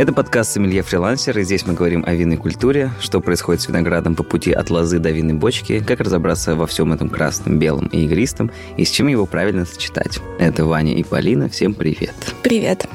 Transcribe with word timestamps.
Это 0.00 0.14
подкаст 0.14 0.52
«Сомелье 0.52 0.80
фрилансер», 0.80 1.38
и 1.38 1.42
здесь 1.42 1.66
мы 1.66 1.74
говорим 1.74 2.04
о 2.06 2.14
винной 2.14 2.38
культуре, 2.38 2.90
что 3.00 3.20
происходит 3.20 3.60
с 3.60 3.68
виноградом 3.68 4.14
по 4.14 4.22
пути 4.22 4.50
от 4.50 4.70
лозы 4.70 4.98
до 4.98 5.10
винной 5.10 5.34
бочки, 5.34 5.84
как 5.86 6.00
разобраться 6.00 6.56
во 6.56 6.66
всем 6.66 6.94
этом 6.94 7.10
красном, 7.10 7.58
белом 7.58 7.86
и 7.88 8.06
игристом, 8.06 8.50
и 8.78 8.86
с 8.86 8.90
чем 8.90 9.08
его 9.08 9.26
правильно 9.26 9.66
сочетать. 9.66 10.18
Это 10.38 10.64
Ваня 10.64 10.94
и 10.94 11.02
Полина. 11.02 11.50
Всем 11.50 11.74
привет. 11.74 12.14
Привет. 12.42 12.88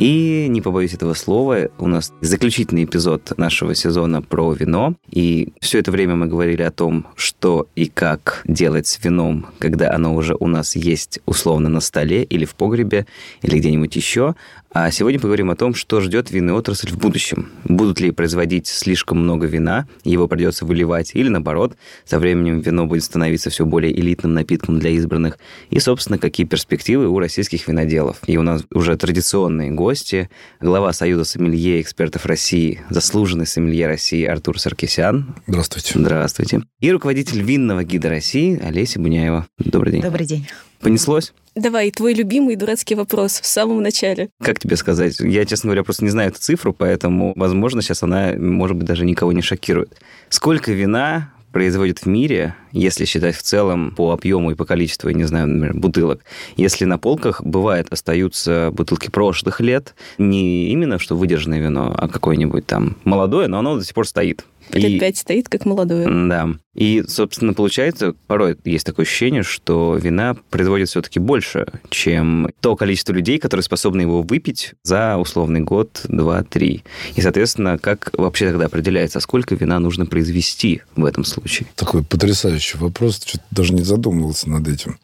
И, 0.00 0.46
не 0.48 0.62
побоюсь 0.62 0.94
этого 0.94 1.12
слова, 1.12 1.68
у 1.76 1.86
нас 1.86 2.14
заключительный 2.22 2.84
эпизод 2.84 3.36
нашего 3.36 3.74
сезона 3.74 4.22
про 4.22 4.54
вино. 4.54 4.94
И 5.10 5.52
все 5.60 5.78
это 5.78 5.90
время 5.90 6.14
мы 6.14 6.26
говорили 6.26 6.62
о 6.62 6.70
том, 6.70 7.06
что 7.16 7.68
и 7.76 7.84
как 7.84 8.40
делать 8.46 8.86
с 8.86 9.04
вином, 9.04 9.48
когда 9.58 9.92
оно 9.92 10.14
уже 10.14 10.34
у 10.40 10.46
нас 10.46 10.74
есть 10.74 11.20
условно 11.26 11.68
на 11.68 11.80
столе 11.80 12.22
или 12.22 12.46
в 12.46 12.54
погребе, 12.54 13.04
или 13.42 13.58
где-нибудь 13.58 13.94
еще. 13.94 14.36
А 14.72 14.92
сегодня 14.92 15.18
поговорим 15.18 15.50
о 15.50 15.56
том, 15.56 15.74
что 15.74 16.00
ждет 16.00 16.30
винная 16.30 16.54
отрасль 16.54 16.92
в 16.92 16.96
будущем. 16.96 17.50
Будут 17.64 17.98
ли 17.98 18.12
производить 18.12 18.68
слишком 18.68 19.18
много 19.18 19.48
вина, 19.48 19.88
его 20.04 20.28
придется 20.28 20.64
выливать, 20.64 21.10
или 21.14 21.28
наоборот, 21.28 21.76
со 22.04 22.20
временем 22.20 22.60
вино 22.60 22.86
будет 22.86 23.02
становиться 23.02 23.50
все 23.50 23.66
более 23.66 23.92
элитным 23.92 24.32
напитком 24.32 24.78
для 24.78 24.90
избранных. 24.90 25.40
И, 25.70 25.80
собственно, 25.80 26.18
какие 26.18 26.46
перспективы 26.46 27.08
у 27.08 27.18
российских 27.18 27.66
виноделов. 27.66 28.18
И 28.28 28.36
у 28.36 28.42
нас 28.42 28.62
уже 28.72 28.96
традиционные 28.96 29.72
гости, 29.90 30.30
глава 30.60 30.92
Союза 30.92 31.24
сомелье 31.24 31.80
экспертов 31.80 32.24
России, 32.24 32.80
заслуженный 32.90 33.44
сомелье 33.44 33.88
России 33.88 34.24
Артур 34.24 34.60
Саркисян. 34.60 35.34
Здравствуйте. 35.48 35.98
Здравствуйте. 35.98 36.62
И 36.78 36.92
руководитель 36.92 37.42
винного 37.42 37.82
гида 37.82 38.08
России 38.08 38.56
Олеся 38.62 39.00
Буняева. 39.00 39.48
Добрый 39.58 39.94
день. 39.94 40.02
Добрый 40.02 40.26
день. 40.26 40.46
Понеслось? 40.80 41.32
Давай, 41.56 41.90
твой 41.90 42.14
любимый 42.14 42.54
дурацкий 42.54 42.94
вопрос 42.94 43.40
в 43.40 43.46
самом 43.46 43.82
начале. 43.82 44.28
Как 44.40 44.60
тебе 44.60 44.76
сказать? 44.76 45.18
Я, 45.18 45.44
честно 45.44 45.66
говоря, 45.66 45.82
просто 45.82 46.04
не 46.04 46.10
знаю 46.10 46.30
эту 46.30 46.38
цифру, 46.38 46.72
поэтому, 46.72 47.32
возможно, 47.34 47.82
сейчас 47.82 48.04
она, 48.04 48.34
может 48.34 48.76
быть, 48.76 48.86
даже 48.86 49.04
никого 49.04 49.32
не 49.32 49.42
шокирует. 49.42 50.00
Сколько 50.28 50.70
вина 50.70 51.32
производит 51.50 51.98
в 51.98 52.06
мире, 52.06 52.54
если 52.72 53.04
считать 53.04 53.36
в 53.36 53.42
целом 53.42 53.92
по 53.96 54.12
объему 54.12 54.50
и 54.50 54.54
по 54.54 54.64
количеству, 54.64 55.08
я 55.08 55.14
не 55.14 55.24
знаю, 55.24 55.48
например, 55.48 55.74
бутылок. 55.74 56.24
Если 56.56 56.84
на 56.84 56.98
полках, 56.98 57.42
бывает, 57.42 57.88
остаются 57.90 58.70
бутылки 58.72 59.10
прошлых 59.10 59.60
лет, 59.60 59.94
не 60.18 60.68
именно 60.70 60.98
что 60.98 61.16
выдержанное 61.16 61.60
вино, 61.60 61.94
а 61.96 62.08
какое-нибудь 62.08 62.66
там 62.66 62.96
молодое, 63.04 63.48
но 63.48 63.58
оно 63.58 63.76
до 63.76 63.84
сих 63.84 63.94
пор 63.94 64.06
стоит. 64.06 64.44
Лет 64.72 64.90
и... 64.90 64.98
пять 65.00 65.16
стоит, 65.16 65.48
как 65.48 65.64
молодое. 65.64 66.06
Да. 66.28 66.50
И, 66.74 67.02
собственно, 67.08 67.52
получается, 67.52 68.14
порой 68.26 68.56
есть 68.64 68.86
такое 68.86 69.04
ощущение, 69.04 69.42
что 69.42 69.96
вина 70.00 70.36
производит 70.50 70.88
все-таки 70.88 71.18
больше, 71.18 71.66
чем 71.90 72.48
то 72.60 72.76
количество 72.76 73.12
людей, 73.12 73.38
которые 73.38 73.64
способны 73.64 74.02
его 74.02 74.22
выпить 74.22 74.74
за 74.84 75.16
условный 75.16 75.60
год, 75.60 76.02
два, 76.08 76.44
три. 76.44 76.84
И, 77.16 77.20
соответственно, 77.20 77.78
как 77.78 78.10
вообще 78.16 78.50
тогда 78.50 78.66
определяется, 78.66 79.18
сколько 79.20 79.56
вина 79.56 79.80
нужно 79.80 80.06
произвести 80.06 80.82
в 80.94 81.04
этом 81.04 81.24
случае? 81.24 81.68
Такой 81.74 82.04
потрясающий 82.04 82.59
вопрос. 82.74 83.20
Что-то 83.24 83.44
даже 83.50 83.72
не 83.72 83.82
задумывался 83.82 84.48
над 84.48 84.68
этим. 84.68 84.98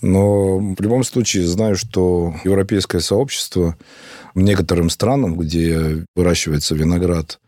Но 0.00 0.58
в 0.58 0.80
любом 0.80 1.04
случае 1.04 1.46
знаю, 1.46 1.76
что 1.76 2.34
европейское 2.44 3.00
сообщество 3.00 3.76
некоторым 4.34 4.90
странам, 4.90 5.36
где 5.36 6.04
выращивается 6.16 6.74
виноград, 6.74 7.38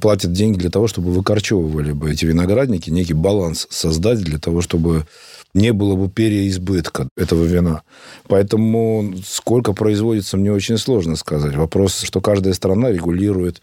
платят 0.00 0.32
деньги 0.32 0.58
для 0.58 0.70
того, 0.70 0.88
чтобы 0.88 1.12
выкорчевывали 1.12 1.92
бы 1.92 2.10
эти 2.10 2.24
виноградники, 2.24 2.90
некий 2.90 3.12
баланс 3.12 3.66
создать 3.70 4.20
для 4.20 4.38
того, 4.38 4.62
чтобы 4.62 5.06
не 5.52 5.72
было 5.72 5.94
бы 5.96 6.08
переизбытка 6.08 7.08
этого 7.16 7.44
вина. 7.44 7.82
Поэтому 8.28 9.14
сколько 9.26 9.72
производится, 9.72 10.36
мне 10.36 10.52
очень 10.52 10.78
сложно 10.78 11.16
сказать. 11.16 11.54
Вопрос, 11.54 12.00
что 12.00 12.20
каждая 12.20 12.54
страна 12.54 12.90
регулирует 12.90 13.60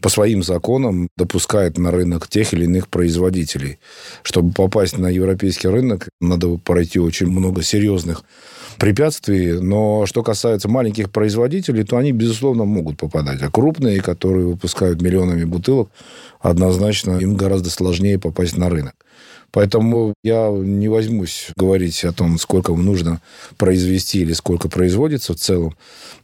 по 0.00 0.08
своим 0.08 0.42
законам, 0.42 1.08
допускает 1.16 1.78
на 1.78 1.90
рынок 1.90 2.28
тех 2.28 2.52
или 2.54 2.64
иных 2.64 2.88
производителей. 2.88 3.78
Чтобы 4.22 4.52
попасть 4.52 4.98
на 4.98 5.08
европейский 5.08 5.68
рынок, 5.68 6.08
надо 6.20 6.56
пройти 6.56 6.98
очень 6.98 7.26
много 7.26 7.62
серьезных 7.62 8.24
препятствий. 8.78 9.60
Но 9.60 10.06
что 10.06 10.22
касается 10.22 10.68
маленьких 10.68 11.10
производителей, 11.10 11.84
то 11.84 11.98
они, 11.98 12.12
безусловно, 12.12 12.64
могут 12.64 12.96
попадать. 12.96 13.42
А 13.42 13.50
крупные, 13.50 14.00
которые 14.00 14.46
выпускают 14.46 15.02
миллионами 15.02 15.44
бутылок, 15.44 15.90
однозначно 16.40 17.18
им 17.18 17.36
гораздо 17.36 17.70
сложнее 17.70 18.18
попасть 18.18 18.56
на 18.56 18.70
рынок. 18.70 18.94
Поэтому 19.52 20.14
я 20.22 20.48
не 20.50 20.88
возьмусь 20.88 21.48
говорить 21.56 22.04
о 22.04 22.12
том, 22.12 22.38
сколько 22.38 22.74
нужно 22.74 23.20
произвести 23.56 24.20
или 24.20 24.32
сколько 24.32 24.68
производится 24.68 25.34
в 25.34 25.36
целом. 25.36 25.76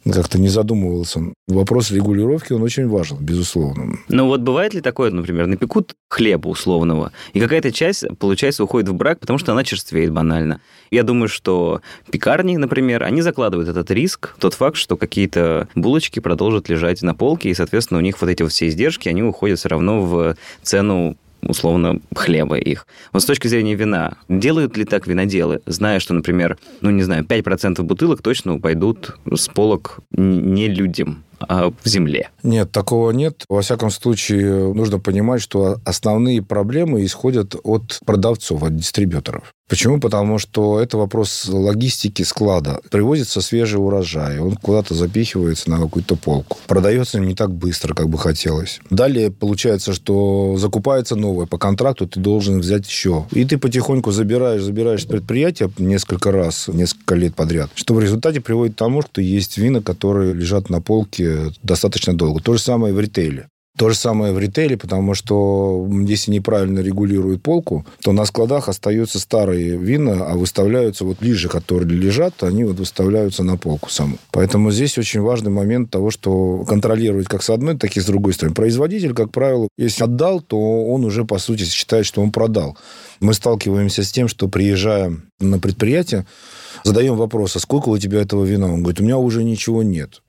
Как-то 0.04 0.38
не 0.38 0.48
задумывался. 0.48 1.20
Вопрос 1.48 1.91
регулировки, 1.91 2.53
он 2.53 2.62
очень 2.62 2.88
важен, 2.88 3.19
безусловно. 3.20 3.98
Ну 4.09 4.26
вот 4.26 4.41
бывает 4.41 4.75
ли 4.75 4.81
такое, 4.81 5.10
например, 5.10 5.47
напекут 5.47 5.94
хлеба 6.09 6.48
условного, 6.48 7.12
и 7.32 7.41
какая-то 7.41 7.72
часть, 7.72 8.04
получается, 8.19 8.62
уходит 8.62 8.88
в 8.88 8.94
брак, 8.94 9.19
потому 9.19 9.38
что 9.38 9.53
она 9.53 9.65
черствеет 9.65 10.12
банально. 10.12 10.60
Я 10.91 11.03
думаю, 11.03 11.28
что 11.28 11.81
пекарни, 12.10 12.56
например, 12.56 13.03
они 13.03 13.22
закладывают 13.22 13.69
этот 13.69 13.91
риск, 13.91 14.36
тот 14.38 14.54
факт, 14.54 14.76
что 14.76 14.97
какие-то 14.97 15.69
булочки 15.75 16.20
продолжат 16.20 16.69
лежать 16.69 17.03
на 17.03 17.15
полке, 17.15 17.50
и, 17.50 17.54
соответственно, 17.54 17.98
у 17.98 18.03
них 18.03 18.20
вот 18.20 18.31
эти 18.31 18.42
вот 18.42 18.53
все 18.53 18.69
издержки, 18.69 19.09
они 19.09 19.22
уходят 19.22 19.59
все 19.59 19.69
равно 19.69 20.03
в 20.03 20.36
цену 20.62 21.16
условно, 21.48 22.00
хлеба 22.14 22.56
их. 22.56 22.86
Вот 23.12 23.22
с 23.22 23.26
точки 23.26 23.48
зрения 23.48 23.74
вина, 23.74 24.16
делают 24.28 24.76
ли 24.76 24.84
так 24.84 25.06
виноделы, 25.06 25.60
зная, 25.66 26.00
что, 26.00 26.14
например, 26.14 26.58
ну, 26.80 26.90
не 26.90 27.02
знаю, 27.02 27.24
5% 27.24 27.82
бутылок 27.82 28.22
точно 28.22 28.58
пойдут 28.58 29.16
с 29.32 29.48
полок 29.48 29.98
не 30.10 30.68
людям, 30.68 31.24
а 31.40 31.70
в 31.70 31.88
земле. 31.88 32.30
Нет, 32.42 32.70
такого 32.72 33.10
нет. 33.10 33.44
Во 33.48 33.60
всяком 33.60 33.90
случае, 33.90 34.72
нужно 34.72 34.98
понимать, 34.98 35.42
что 35.42 35.78
основные 35.84 36.42
проблемы 36.42 37.04
исходят 37.04 37.54
от 37.62 38.00
продавцов, 38.04 38.62
от 38.62 38.76
дистрибьюторов. 38.76 39.52
Почему? 39.69 39.99
Потому 39.99 40.38
что 40.38 40.81
это 40.81 40.97
вопрос 40.97 41.49
логистики 41.49 42.22
склада. 42.22 42.81
Привозится 42.91 43.41
свежий 43.41 43.81
урожай, 43.81 44.38
он 44.38 44.54
куда-то 44.54 44.94
запихивается 44.94 45.71
на 45.71 45.81
какую-то 45.81 46.15
полку. 46.15 46.59
Продается 46.69 47.19
не 47.19 47.34
так 47.34 47.53
быстро, 47.53 47.93
как 47.93 48.09
бы 48.09 48.16
хотелось. 48.16 48.81
Далее 48.91 49.32
получается, 49.32 49.93
что 49.93 50.56
закупается 50.56 51.16
новое 51.16 51.47
по 51.47 51.59
контракту, 51.59 52.06
ты 52.06 52.21
должен 52.21 52.60
взять 52.60 52.88
еще. 52.88 53.27
И 53.32 53.44
ты 53.44 53.59
потихоньку 53.59 54.12
забираешь, 54.12 54.62
забираешь 54.62 55.06
предприятие 55.06 55.71
несколько 55.78 56.31
раз, 56.31 56.69
несколько 56.69 57.16
лет 57.16 57.34
подряд, 57.34 57.71
что 57.75 57.94
в 57.94 58.00
результате 58.00 58.41
приводит 58.41 58.75
к 58.75 58.78
тому, 58.78 59.03
что 59.03 59.21
есть 59.21 59.59
вина, 59.59 59.83
которые 59.83 60.33
лежат 60.33 60.71
на 60.71 60.81
полке 60.81 61.53
достаточно 61.65 62.16
долго. 62.16 62.41
То 62.41 62.53
же 62.53 62.60
самое 62.60 62.94
в 62.94 63.00
ритейле. 63.00 63.48
То 63.76 63.91
же 63.91 63.97
самое 63.97 64.32
в 64.32 64.38
ритейле, 64.38 64.78
потому 64.78 65.14
что 65.14 65.87
если 66.06 66.31
неправильно 66.31 66.81
регулируют 66.81 67.42
полку, 67.42 67.84
то 68.03 68.12
на 68.12 68.25
складах 68.25 68.70
остаются 68.70 69.20
старые 69.20 69.76
вина, 69.76 70.26
а 70.26 70.34
выставляются 70.34 71.04
вот 71.04 71.19
ближе, 71.19 71.48
которые 71.48 71.86
лежат, 71.88 72.42
они 72.42 72.65
вот 72.65 72.78
выставляются 72.78 73.42
на 73.42 73.59
полку 73.59 73.91
саму. 73.91 74.16
Поэтому 74.31 74.70
здесь 74.70 74.97
очень 74.97 75.20
важный 75.20 75.50
момент 75.50 75.91
того, 75.91 76.10
что 76.10 76.65
контролировать 76.66 77.26
как 77.26 77.42
с 77.42 77.50
одной, 77.50 77.76
так 77.76 77.97
и 77.97 78.00
с 78.00 78.06
другой 78.06 78.32
стороны. 78.32 78.54
Производитель, 78.54 79.12
как 79.12 79.31
правило, 79.31 79.69
если 79.76 80.04
отдал, 80.04 80.41
то 80.41 80.86
он 80.86 81.04
уже, 81.04 81.26
по 81.26 81.38
сути, 81.38 81.65
считает, 81.65 82.06
что 82.06 82.22
он 82.22 82.32
продал. 82.32 82.78
Мы 83.20 83.34
сталкиваемся 83.34 84.04
с 84.04 84.10
тем, 84.10 84.28
что 84.28 84.48
приезжая 84.48 85.16
на 85.38 85.59
предприятие, 85.59 86.26
задаем 86.84 87.16
вопрос, 87.16 87.56
а 87.56 87.60
сколько 87.60 87.91
у 87.91 87.98
тебя 87.98 88.22
этого 88.22 88.44
вина? 88.44 88.72
Он 88.72 88.81
говорит, 88.81 89.00
у 89.00 89.04
меня 89.04 89.19
уже 89.19 89.44
ничего 89.44 89.82
нет. 89.82 90.22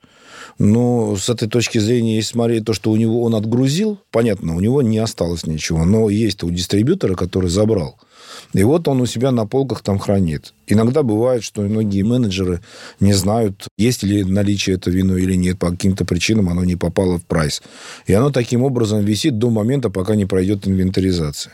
Но 0.59 1.15
с 1.15 1.29
этой 1.29 1.47
точки 1.47 1.77
зрения, 1.77 2.15
если 2.15 2.31
смотреть 2.31 2.65
то, 2.65 2.73
что 2.73 2.91
у 2.91 2.95
него 2.95 3.21
он 3.21 3.35
отгрузил, 3.35 3.99
понятно, 4.11 4.55
у 4.55 4.59
него 4.59 4.81
не 4.81 4.97
осталось 4.97 5.45
ничего. 5.45 5.85
Но 5.85 6.09
есть 6.09 6.43
у 6.43 6.49
дистрибьютора, 6.49 7.15
который 7.15 7.49
забрал. 7.49 7.97
И 8.53 8.63
вот 8.63 8.87
он 8.87 9.01
у 9.01 9.05
себя 9.05 9.31
на 9.31 9.45
полках 9.45 9.81
там 9.81 9.99
хранит. 9.99 10.53
Иногда 10.67 11.03
бывает, 11.03 11.43
что 11.43 11.61
многие 11.61 12.03
менеджеры 12.03 12.61
не 12.99 13.13
знают, 13.13 13.67
есть 13.77 14.03
ли 14.03 14.23
наличие 14.23 14.75
это 14.77 14.89
вино 14.89 15.17
или 15.17 15.35
нет. 15.35 15.59
По 15.59 15.71
каким-то 15.71 16.05
причинам 16.05 16.49
оно 16.49 16.63
не 16.63 16.75
попало 16.75 17.17
в 17.17 17.25
прайс. 17.25 17.61
И 18.05 18.13
оно 18.13 18.31
таким 18.31 18.63
образом 18.63 19.03
висит 19.03 19.37
до 19.37 19.49
момента, 19.49 19.89
пока 19.89 20.15
не 20.15 20.25
пройдет 20.25 20.67
инвентаризация. 20.67 21.53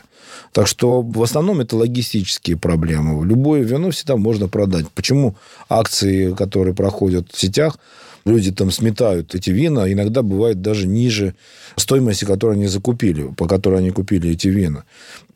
Так 0.52 0.66
что 0.66 1.02
в 1.02 1.22
основном 1.22 1.60
это 1.60 1.76
логистические 1.76 2.56
проблемы. 2.56 3.24
Любое 3.26 3.62
вино 3.62 3.90
всегда 3.90 4.16
можно 4.16 4.48
продать. 4.48 4.86
Почему 4.94 5.36
акции, 5.68 6.32
которые 6.32 6.74
проходят 6.74 7.28
в 7.32 7.40
сетях, 7.40 7.78
люди 8.24 8.52
там 8.52 8.70
сметают 8.70 9.34
эти 9.34 9.50
вина, 9.50 9.90
иногда 9.92 10.22
бывает 10.22 10.62
даже 10.62 10.86
ниже 10.86 11.34
стоимости, 11.76 12.24
которую 12.24 12.54
они 12.54 12.66
закупили, 12.66 13.28
по 13.36 13.46
которой 13.46 13.78
они 13.80 13.90
купили 13.90 14.30
эти 14.30 14.48
вина. 14.48 14.84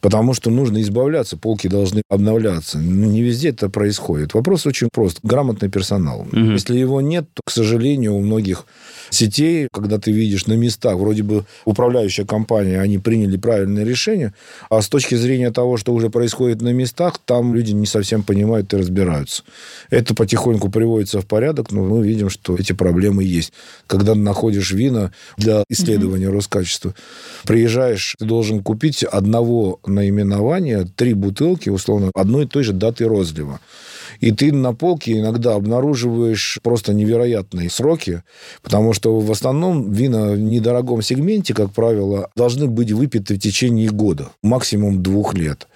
Потому 0.00 0.34
что 0.34 0.50
нужно 0.50 0.80
избавляться, 0.80 1.36
полки 1.36 1.68
должны 1.68 2.02
обновляться. 2.08 2.78
Ну, 2.78 3.10
не 3.10 3.22
везде 3.22 3.50
это 3.50 3.68
происходит. 3.68 4.34
Вопрос 4.34 4.66
очень 4.66 4.88
прост. 4.92 5.18
Грамотный 5.22 5.68
персонал. 5.68 6.26
Угу. 6.32 6.52
Если 6.52 6.78
его 6.78 7.00
нет, 7.00 7.26
то, 7.34 7.42
к 7.44 7.50
сожалению, 7.50 8.14
у 8.14 8.20
многих 8.20 8.64
сетей, 9.10 9.68
когда 9.72 9.98
ты 9.98 10.12
видишь 10.12 10.46
на 10.46 10.54
местах, 10.54 10.96
вроде 10.96 11.22
бы 11.22 11.44
управляющая 11.64 12.24
компания, 12.24 12.80
они 12.80 12.98
приняли 12.98 13.36
правильное 13.36 13.84
решение, 13.84 14.34
а 14.70 14.82
с 14.82 14.88
точки 14.88 15.14
зрения 15.14 15.50
того, 15.50 15.76
что 15.76 15.92
уже 15.92 16.10
происходит 16.10 16.62
на 16.62 16.72
местах, 16.72 17.18
там 17.24 17.54
люди 17.54 17.72
не 17.72 17.86
совсем 17.86 18.22
понимают 18.22 18.72
и 18.72 18.76
разбираются. 18.76 19.42
Это 19.90 20.14
потихоньку 20.14 20.70
приводится 20.70 21.20
в 21.20 21.26
порядок, 21.26 21.72
но 21.72 21.84
мы 21.84 22.06
видим, 22.06 22.30
что 22.30 22.56
эти 22.56 22.72
проблемы 22.72 23.24
есть. 23.24 23.52
Когда 23.86 24.14
находишь 24.14 24.72
вина 24.72 25.12
для 25.36 25.64
исследования 25.68 26.26
mm-hmm. 26.26 26.32
Роскачества, 26.32 26.94
приезжаешь, 27.44 28.14
ты 28.18 28.24
должен 28.24 28.62
купить 28.62 29.02
одного 29.02 29.80
наименования 29.88 30.86
три 30.96 31.14
бутылки, 31.14 31.68
условно, 31.68 32.10
одной 32.14 32.44
и 32.44 32.48
той 32.48 32.62
же 32.62 32.72
даты 32.72 33.06
розлива. 33.06 33.60
И 34.20 34.32
ты 34.32 34.52
на 34.52 34.74
полке 34.74 35.18
иногда 35.18 35.54
обнаруживаешь 35.54 36.58
просто 36.62 36.92
невероятные 36.92 37.70
сроки, 37.70 38.22
потому 38.62 38.92
что 38.92 39.20
в 39.20 39.30
основном 39.30 39.92
вина 39.92 40.32
в 40.32 40.38
недорогом 40.38 41.02
сегменте, 41.02 41.54
как 41.54 41.72
правило, 41.72 42.30
должны 42.34 42.66
быть 42.66 42.90
выпиты 42.90 43.34
в 43.34 43.38
течение 43.38 43.90
года, 43.90 44.30
максимум 44.42 45.02
двух 45.02 45.34
лет. 45.34 45.68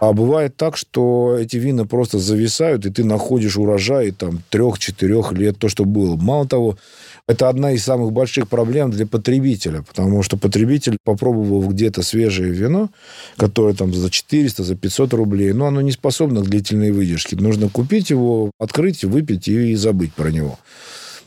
А 0.00 0.12
бывает 0.12 0.56
так, 0.56 0.76
что 0.76 1.36
эти 1.38 1.56
вина 1.56 1.86
просто 1.86 2.18
зависают, 2.18 2.86
и 2.86 2.90
ты 2.90 3.04
находишь 3.04 3.56
урожай 3.56 4.12
там 4.12 4.42
трех-четырех 4.50 5.32
лет, 5.32 5.58
то, 5.58 5.68
что 5.68 5.84
было. 5.84 6.16
Мало 6.16 6.46
того, 6.46 6.76
это 7.28 7.50
одна 7.50 7.72
из 7.72 7.84
самых 7.84 8.10
больших 8.12 8.48
проблем 8.48 8.90
для 8.90 9.06
потребителя, 9.06 9.82
потому 9.82 10.22
что 10.22 10.38
потребитель, 10.38 10.96
попробовав 11.04 11.70
где-то 11.70 12.02
свежее 12.02 12.50
вино, 12.50 12.90
которое 13.36 13.74
там 13.74 13.92
за 13.92 14.10
400, 14.10 14.64
за 14.64 14.74
500 14.74 15.12
рублей, 15.12 15.52
но 15.52 15.66
оно 15.66 15.82
не 15.82 15.92
способно 15.92 16.40
к 16.40 16.48
длительной 16.48 16.90
выдержке. 16.90 17.36
Нужно 17.36 17.68
купить 17.68 18.08
его, 18.08 18.50
открыть, 18.58 19.04
выпить 19.04 19.46
и 19.46 19.74
забыть 19.74 20.14
про 20.14 20.30
него. 20.30 20.58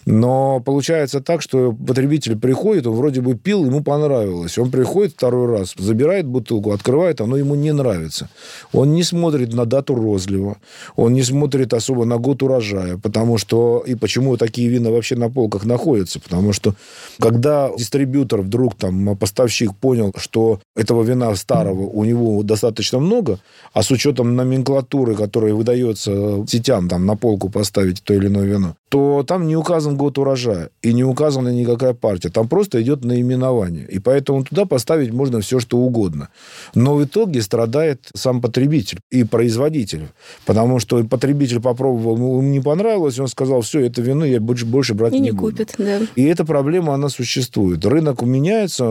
Но 0.05 0.59
получается 0.59 1.21
так, 1.21 1.41
что 1.41 1.73
потребитель 1.73 2.37
приходит, 2.37 2.87
он 2.87 2.95
вроде 2.95 3.21
бы 3.21 3.35
пил, 3.35 3.65
ему 3.65 3.83
понравилось. 3.83 4.57
Он 4.57 4.71
приходит 4.71 5.13
второй 5.13 5.47
раз, 5.47 5.73
забирает 5.77 6.25
бутылку, 6.25 6.71
открывает, 6.71 7.21
оно 7.21 7.37
ему 7.37 7.55
не 7.55 7.71
нравится. 7.71 8.29
Он 8.73 8.93
не 8.93 9.03
смотрит 9.03 9.53
на 9.53 9.65
дату 9.65 9.95
розлива, 9.95 10.57
он 10.95 11.13
не 11.13 11.23
смотрит 11.23 11.73
особо 11.73 12.05
на 12.05 12.17
год 12.17 12.43
урожая, 12.43 12.97
потому 12.97 13.37
что... 13.37 13.83
И 13.85 13.95
почему 13.95 14.37
такие 14.37 14.69
вина 14.69 14.89
вообще 14.89 15.15
на 15.15 15.29
полках 15.29 15.65
находятся? 15.65 16.19
Потому 16.19 16.53
что 16.53 16.75
когда 17.19 17.69
дистрибьютор 17.77 18.41
вдруг, 18.41 18.75
там, 18.75 19.15
поставщик 19.17 19.75
понял, 19.75 20.13
что 20.17 20.59
этого 20.75 21.03
вина 21.03 21.35
старого 21.35 21.81
у 21.81 22.03
него 22.03 22.41
достаточно 22.43 22.99
много, 22.99 23.39
а 23.73 23.83
с 23.83 23.91
учетом 23.91 24.35
номенклатуры, 24.35 25.15
которая 25.15 25.53
выдается 25.53 26.45
сетям, 26.47 26.89
там, 26.89 27.05
на 27.05 27.15
полку 27.15 27.49
поставить 27.49 28.03
то 28.03 28.13
или 28.13 28.27
иное 28.27 28.45
вино, 28.45 28.75
то 28.89 29.23
там 29.25 29.47
не 29.47 29.55
указан 29.91 29.97
год 29.97 30.17
урожая 30.17 30.69
и 30.81 30.93
не 30.93 31.03
указана 31.03 31.49
никакая 31.49 31.93
партия. 31.93 32.29
Там 32.29 32.47
просто 32.47 32.81
идет 32.81 33.03
наименование. 33.03 33.87
И 33.91 33.99
поэтому 33.99 34.43
туда 34.43 34.65
поставить 34.65 35.13
можно 35.13 35.39
все, 35.39 35.59
что 35.59 35.77
угодно. 35.77 36.29
Но 36.75 36.95
в 36.95 37.03
итоге 37.03 37.41
страдает 37.41 38.09
сам 38.15 38.41
потребитель 38.41 38.99
и 39.11 39.23
производитель. 39.23 40.07
Потому 40.45 40.79
что 40.79 41.03
потребитель 41.03 41.59
попробовал, 41.59 42.15
ему 42.15 42.41
не 42.41 42.59
понравилось, 42.59 43.19
он 43.19 43.27
сказал, 43.27 43.61
все, 43.61 43.79
это 43.79 44.01
вино 44.01 44.25
я 44.25 44.39
больше, 44.39 44.65
больше 44.65 44.93
брать 44.93 45.13
и 45.13 45.19
не, 45.19 45.29
не 45.29 45.31
буду. 45.31 45.51
купит, 45.51 45.75
да. 45.77 45.99
И 46.15 46.23
эта 46.23 46.45
проблема, 46.45 46.93
она 46.93 47.09
существует. 47.09 47.85
Рынок 47.85 48.21
меняется. 48.21 48.83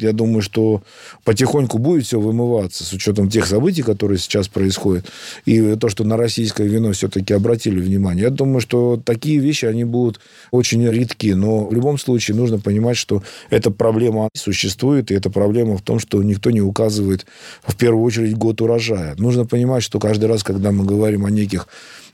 Я 0.00 0.12
думаю, 0.12 0.42
что 0.42 0.82
потихоньку 1.24 1.78
будет 1.78 2.04
все 2.04 2.18
вымываться 2.18 2.84
с 2.84 2.92
учетом 2.92 3.28
тех 3.28 3.46
событий, 3.46 3.82
которые 3.82 4.18
сейчас 4.18 4.48
происходят. 4.48 5.06
И 5.46 5.76
то, 5.76 5.88
что 5.88 6.04
на 6.04 6.16
российское 6.16 6.66
вино 6.68 6.92
все-таки 6.92 7.34
обратили 7.34 7.80
внимание. 7.80 8.24
Я 8.24 8.30
думаю, 8.30 8.60
что 8.60 9.00
такие 9.04 9.38
вещи, 9.38 9.66
они 9.66 9.84
будут 9.84 10.20
очень 10.50 10.86
редки. 10.88 11.32
Но 11.32 11.66
в 11.66 11.72
любом 11.72 11.98
случае 11.98 12.36
нужно 12.36 12.58
понимать, 12.58 12.96
что 12.96 13.22
эта 13.50 13.70
проблема 13.70 14.28
существует, 14.34 15.10
и 15.10 15.14
эта 15.14 15.30
проблема 15.30 15.76
в 15.76 15.82
том, 15.82 15.98
что 15.98 16.22
никто 16.22 16.50
не 16.50 16.60
указывает 16.60 17.26
в 17.62 17.76
первую 17.76 18.04
очередь 18.04 18.36
год 18.36 18.60
урожая. 18.60 19.14
Нужно 19.18 19.44
понимать, 19.44 19.82
что 19.82 19.98
каждый 19.98 20.26
раз, 20.26 20.42
когда 20.42 20.72
мы 20.72 20.84
говорим 20.84 21.24
о 21.24 21.30
неких 21.30 21.68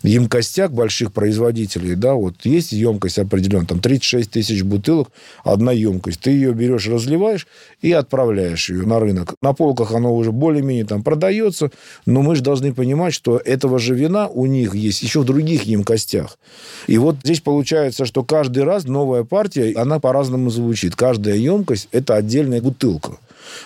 емкостях 0.06 0.71
больших 0.71 1.12
производителей, 1.12 1.95
да, 1.95 2.15
вот 2.15 2.35
есть 2.45 2.73
емкость 2.73 3.19
определенная, 3.19 3.67
там 3.67 3.81
36 3.81 4.31
тысяч 4.31 4.62
бутылок, 4.62 5.09
одна 5.43 5.73
емкость. 5.73 6.21
Ты 6.21 6.31
ее 6.31 6.53
берешь, 6.53 6.87
разливаешь 6.87 7.47
и 7.81 7.93
отправляешь 7.93 8.71
ее 8.71 8.87
на 8.87 9.01
рынок. 9.01 9.35
На 9.43 9.55
полках 9.55 9.93
оно 9.93 10.15
уже 10.15 10.33
более-менее 10.33 10.85
там 10.85 11.03
продается, 11.03 11.71
но 12.06 12.23
мы 12.23 12.37
же 12.37 12.43
должны 12.43 12.75
понимать, 12.75 13.15
что 13.15 13.39
этого 13.39 13.79
же 13.79 13.95
вина 13.95 14.29
у 14.29 14.47
них 14.47 14.75
есть 14.75 15.03
еще 15.03 15.21
в 15.21 15.25
других 15.25 15.62
емкостях. 15.62 16.39
И 16.87 16.99
вот 16.99 17.17
здесь 17.25 17.41
получается, 17.41 18.05
что 18.05 18.25
каждый 18.25 18.65
раз 18.65 18.85
новая 18.85 19.25
партия, 19.25 19.75
она 19.77 19.99
по-разному 20.00 20.50
звучит. 20.50 20.97
Каждая 20.97 21.37
емкость– 21.37 21.89
это 21.93 22.17
отдельная 22.17 22.61
бутылка 22.61 23.19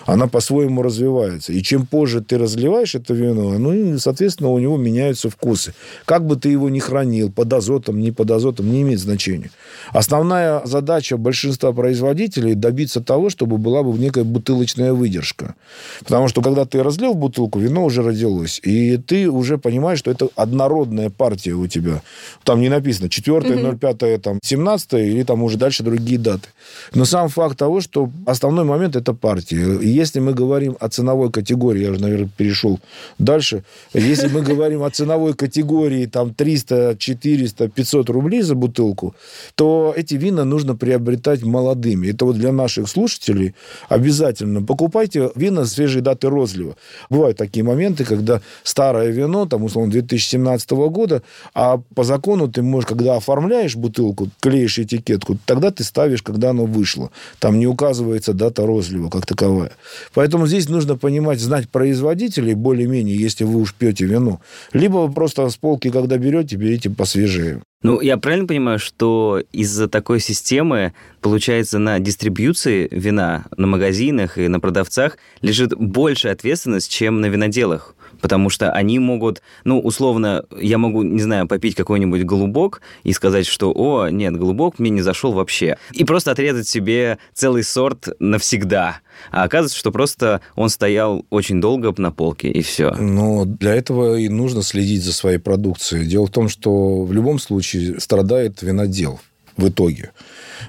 она 0.05 0.27
по-своему 0.27 0.81
развивается. 0.81 1.53
И 1.53 1.61
чем 1.61 1.85
позже 1.85 2.21
ты 2.21 2.37
разливаешь 2.37 2.95
это 2.95 3.13
вино, 3.13 3.57
ну, 3.57 3.97
соответственно, 3.99 4.49
у 4.49 4.59
него 4.59 4.77
меняются 4.77 5.29
вкусы. 5.29 5.73
Как 6.05 6.25
бы 6.25 6.35
ты 6.35 6.49
его 6.49 6.69
ни 6.69 6.79
хранил, 6.79 7.31
под 7.31 7.51
азотом, 7.53 7.99
не 7.99 8.11
под 8.11 8.31
азотом, 8.31 8.71
не 8.71 8.81
имеет 8.81 8.99
значения. 8.99 9.51
Основная 9.91 10.61
задача 10.65 11.17
большинства 11.17 11.71
производителей 11.71 12.55
добиться 12.55 13.01
того, 13.01 13.29
чтобы 13.29 13.57
была 13.57 13.83
бы 13.83 13.97
некая 13.97 14.23
бутылочная 14.23 14.93
выдержка. 14.93 15.55
Потому 16.03 16.27
что, 16.27 16.41
когда 16.41 16.65
ты 16.65 16.83
разлил 16.83 17.13
бутылку, 17.13 17.59
вино 17.59 17.85
уже 17.85 18.01
родилось. 18.01 18.59
И 18.63 18.97
ты 18.97 19.29
уже 19.29 19.57
понимаешь, 19.57 19.99
что 19.99 20.11
это 20.11 20.29
однородная 20.35 21.09
партия 21.09 21.53
у 21.53 21.67
тебя. 21.67 22.01
Там 22.43 22.61
не 22.61 22.69
написано 22.69 23.09
4, 23.09 23.77
05, 23.77 24.21
там, 24.21 24.39
17 24.43 24.93
или 24.93 25.23
там 25.23 25.43
уже 25.43 25.57
дальше 25.57 25.83
другие 25.83 26.19
даты. 26.19 26.47
Но 26.93 27.05
сам 27.05 27.29
факт 27.29 27.57
того, 27.57 27.81
что 27.81 28.09
основной 28.25 28.65
момент– 28.65 28.95
это 28.97 29.13
партия. 29.13 29.68
Если 29.81 30.19
мы 30.19 30.33
говорим 30.33 30.75
о 30.79 30.89
ценовой 30.89 31.31
категории, 31.31 31.83
я 31.83 31.91
уже, 31.91 32.01
наверное, 32.01 32.29
перешел 32.35 32.79
дальше. 33.17 33.63
Если 33.93 34.27
мы 34.27 34.41
говорим 34.41 34.83
о 34.83 34.89
ценовой 34.89 35.33
категории 35.33 36.05
там 36.05 36.33
300, 36.33 36.95
400, 36.97 37.69
500 37.69 38.09
рублей 38.09 38.41
за 38.41 38.55
бутылку, 38.55 39.15
то 39.55 39.93
эти 39.95 40.15
вина 40.15 40.45
нужно 40.45 40.75
приобретать 40.75 41.43
молодыми. 41.43 42.07
Это 42.07 42.25
вот 42.25 42.37
для 42.37 42.51
наших 42.51 42.87
слушателей 42.87 43.53
обязательно. 43.89 44.61
Покупайте 44.63 45.31
вина 45.35 45.65
свежей 45.65 46.01
даты 46.01 46.29
розлива. 46.29 46.75
Бывают 47.09 47.37
такие 47.37 47.63
моменты, 47.63 48.05
когда 48.05 48.41
старое 48.63 49.11
вино, 49.11 49.45
там, 49.45 49.63
условно, 49.63 49.91
2017 49.91 50.71
года, 50.71 51.21
а 51.53 51.81
по 51.95 52.03
закону 52.03 52.47
ты 52.47 52.61
можешь, 52.61 52.87
когда 52.87 53.17
оформляешь 53.17 53.75
бутылку, 53.75 54.29
клеишь 54.39 54.79
этикетку, 54.79 55.37
тогда 55.45 55.71
ты 55.71 55.83
ставишь, 55.83 56.23
когда 56.23 56.51
оно 56.51 56.65
вышло. 56.65 57.11
Там 57.39 57.59
не 57.59 57.67
указывается 57.67 58.33
дата 58.33 58.65
розлива 58.65 59.09
как 59.09 59.25
таковая 59.25 59.58
другое. 59.59 59.71
Поэтому 60.13 60.47
здесь 60.47 60.69
нужно 60.69 60.97
понимать, 60.97 61.39
знать 61.39 61.69
производителей 61.69 62.53
более-менее, 62.53 63.15
если 63.15 63.43
вы 63.43 63.59
уж 63.59 63.73
пьете 63.73 64.05
вино. 64.05 64.39
Либо 64.73 64.97
вы 64.97 65.13
просто 65.13 65.47
с 65.49 65.57
полки, 65.57 65.89
когда 65.89 66.17
берете, 66.17 66.55
берите 66.55 66.89
посвежее. 66.89 67.61
Ну, 67.81 68.01
я 68.01 68.17
правильно 68.17 68.45
понимаю, 68.45 68.77
что 68.77 69.41
из-за 69.53 69.87
такой 69.87 70.19
системы, 70.19 70.93
получается, 71.21 71.79
на 71.79 71.99
дистрибьюции 71.99 72.89
вина, 72.91 73.45
на 73.55 73.67
магазинах 73.67 74.37
и 74.37 74.49
на 74.49 74.59
продавцах 74.59 75.17
лежит 75.41 75.73
большая 75.77 76.33
ответственность, 76.33 76.91
чем 76.91 77.21
на 77.21 77.27
виноделах? 77.27 77.95
Потому 78.21 78.49
что 78.49 78.71
они 78.71 78.99
могут, 78.99 79.41
ну, 79.63 79.79
условно, 79.79 80.43
я 80.59 80.77
могу, 80.77 81.03
не 81.03 81.21
знаю, 81.21 81.47
попить 81.47 81.75
какой-нибудь 81.75 82.23
голубок 82.23 82.81
и 83.03 83.13
сказать, 83.13 83.45
что, 83.45 83.71
о, 83.75 84.09
нет, 84.09 84.37
голубок 84.37 84.79
мне 84.79 84.89
не 84.89 85.01
зашел 85.01 85.33
вообще, 85.33 85.77
и 85.91 86.03
просто 86.03 86.31
отрезать 86.31 86.67
себе 86.67 87.17
целый 87.33 87.63
сорт 87.63 88.09
навсегда. 88.19 88.99
А 89.31 89.43
оказывается, 89.43 89.77
что 89.77 89.91
просто 89.91 90.41
он 90.55 90.69
стоял 90.69 91.25
очень 91.29 91.59
долго 91.59 91.93
на 91.97 92.11
полке, 92.11 92.49
и 92.49 92.61
все. 92.61 92.91
Но 92.95 93.45
для 93.45 93.75
этого 93.75 94.17
и 94.17 94.29
нужно 94.29 94.63
следить 94.63 95.03
за 95.03 95.13
своей 95.13 95.39
продукцией. 95.39 96.05
Дело 96.05 96.27
в 96.27 96.31
том, 96.31 96.49
что 96.49 97.03
в 97.03 97.11
любом 97.11 97.39
случае 97.39 97.99
страдает 97.99 98.61
винодел 98.61 99.19
в 99.57 99.67
итоге. 99.67 100.11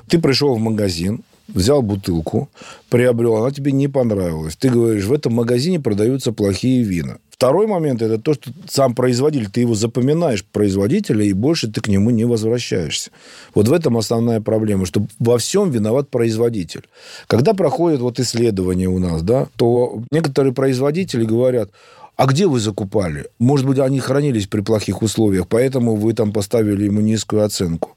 Ты 0.08 0.18
пришел 0.18 0.54
в 0.54 0.60
магазин, 0.60 1.22
взял 1.54 1.82
бутылку, 1.82 2.48
приобрел, 2.88 3.36
она 3.36 3.50
тебе 3.50 3.72
не 3.72 3.88
понравилась. 3.88 4.56
Ты 4.56 4.70
говоришь, 4.70 5.04
в 5.04 5.12
этом 5.12 5.34
магазине 5.34 5.80
продаются 5.80 6.32
плохие 6.32 6.82
вина. 6.82 7.18
Второй 7.40 7.66
момент– 7.66 8.02
это 8.02 8.18
то, 8.18 8.34
что 8.34 8.50
сам 8.68 8.94
производитель, 8.94 9.48
ты 9.50 9.62
его 9.62 9.74
запоминаешь, 9.74 10.44
производителя, 10.44 11.24
и 11.24 11.32
больше 11.32 11.72
ты 11.72 11.80
к 11.80 11.88
нему 11.88 12.10
не 12.10 12.26
возвращаешься. 12.26 13.12
Вот 13.54 13.66
в 13.66 13.72
этом 13.72 13.96
основная 13.96 14.42
проблема, 14.42 14.84
что 14.84 15.06
во 15.18 15.38
всем 15.38 15.70
виноват 15.70 16.10
производитель. 16.10 16.82
Когда 17.28 17.54
проходит 17.54 18.00
вот 18.00 18.20
исследование 18.20 18.88
у 18.88 18.98
нас, 18.98 19.22
да, 19.22 19.46
то 19.56 20.02
некоторые 20.10 20.52
производители 20.52 21.24
говорят, 21.24 21.70
А 22.20 22.26
где 22.26 22.46
вы 22.46 22.60
закупали? 22.60 23.28
Может 23.38 23.66
быть, 23.66 23.78
они 23.78 23.98
хранились 23.98 24.46
при 24.46 24.60
плохих 24.60 25.00
условиях, 25.00 25.48
поэтому 25.48 25.96
вы 25.96 26.12
там 26.12 26.34
поставили 26.34 26.84
ему 26.84 27.00
низкую 27.00 27.42
оценку. 27.42 27.96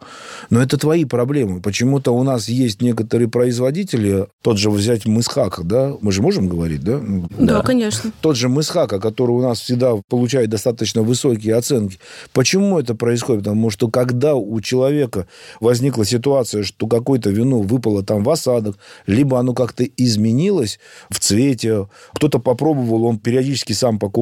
Но 0.49 0.63
это 0.63 0.77
твои 0.77 1.03
проблемы. 1.03 1.59
Почему-то 1.59 2.13
у 2.13 2.23
нас 2.23 2.47
есть 2.47 2.81
некоторые 2.81 3.27
производители, 3.27 4.27
тот 4.41 4.57
же 4.57 4.69
взять 4.69 5.05
Мысхака, 5.05 5.63
да? 5.65 5.97
Мы 5.99 6.13
же 6.13 6.21
можем 6.21 6.47
говорить, 6.47 6.85
да? 6.85 7.01
Да, 7.37 7.55
да 7.55 7.61
конечно. 7.63 8.13
Тот 8.21 8.37
же 8.37 8.47
Мысхака, 8.47 9.01
который 9.01 9.31
у 9.31 9.41
нас 9.41 9.59
всегда 9.59 9.95
получает 10.07 10.49
достаточно 10.49 11.01
высокие 11.01 11.55
оценки. 11.55 11.99
Почему 12.31 12.79
это 12.79 12.95
происходит? 12.95 13.41
Потому 13.41 13.71
что 13.71 13.89
когда 13.89 14.35
у 14.35 14.61
человека 14.61 15.27
возникла 15.59 16.05
ситуация, 16.05 16.63
что 16.63 16.87
какое-то 16.87 17.29
вино 17.29 17.59
выпало 17.59 18.03
там 18.03 18.23
в 18.23 18.29
осадок, 18.29 18.77
либо 19.05 19.37
оно 19.37 19.53
как-то 19.53 19.83
изменилось 19.83 20.79
в 21.09 21.19
цвете, 21.19 21.89
кто-то 22.13 22.39
попробовал, 22.39 23.03
он 23.03 23.19
периодически 23.19 23.73
сам 23.73 23.99
покупает 23.99 24.12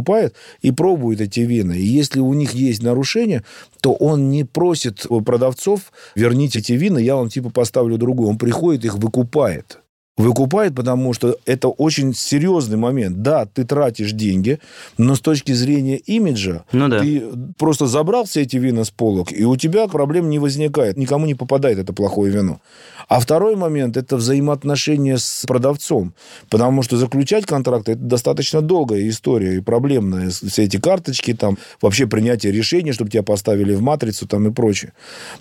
и 0.61 0.71
пробует 0.71 1.21
эти 1.21 1.41
вина. 1.41 1.73
И 1.73 1.83
если 1.83 2.19
у 2.19 2.33
них 2.33 2.53
есть 2.53 2.81
нарушения, 2.81 3.43
то 3.81 3.93
он 3.93 4.29
не 4.29 4.43
просит 4.43 5.05
продавцов, 5.25 5.91
верните 6.15 6.59
эти 6.59 6.73
вина, 6.73 6.97
я 6.99 7.15
вам 7.15 7.29
типа 7.29 7.49
поставлю 7.49 7.97
другую. 7.97 8.29
Он 8.29 8.37
приходит, 8.37 8.85
их 8.85 8.95
выкупает 8.95 9.80
выкупает, 10.21 10.75
потому 10.75 11.13
что 11.13 11.37
это 11.45 11.67
очень 11.67 12.13
серьезный 12.13 12.77
момент. 12.77 13.21
Да, 13.21 13.45
ты 13.45 13.63
тратишь 13.63 14.11
деньги, 14.11 14.59
но 14.97 15.15
с 15.15 15.19
точки 15.19 15.51
зрения 15.51 15.97
имиджа 15.97 16.63
ну, 16.71 16.87
да. 16.87 16.99
ты 16.99 17.23
просто 17.57 17.87
забрал 17.87 18.25
все 18.25 18.41
эти 18.41 18.57
вина 18.57 18.83
с 18.83 18.91
полок, 18.91 19.31
и 19.31 19.45
у 19.45 19.55
тебя 19.55 19.87
проблем 19.87 20.29
не 20.29 20.39
возникает. 20.39 20.97
Никому 20.97 21.25
не 21.25 21.35
попадает 21.35 21.79
это 21.79 21.93
плохое 21.93 22.31
вино. 22.31 22.59
А 23.07 23.19
второй 23.19 23.57
момент– 23.57 23.97
это 23.97 24.15
взаимоотношения 24.15 25.17
с 25.17 25.43
продавцом. 25.45 26.13
Потому 26.49 26.81
что 26.81 26.95
заключать 26.95 27.45
контракт– 27.45 27.89
это 27.89 27.99
достаточно 27.99 28.61
долгая 28.61 29.09
история 29.09 29.57
и 29.57 29.59
проблемная. 29.59 30.29
Все 30.29 30.63
эти 30.63 30.77
карточки, 30.77 31.33
там, 31.33 31.57
вообще 31.81 32.07
принятие 32.07 32.53
решения, 32.53 32.93
чтобы 32.93 33.11
тебя 33.11 33.23
поставили 33.23 33.73
в 33.73 33.81
матрицу 33.81 34.27
там, 34.27 34.47
и 34.47 34.51
прочее. 34.51 34.93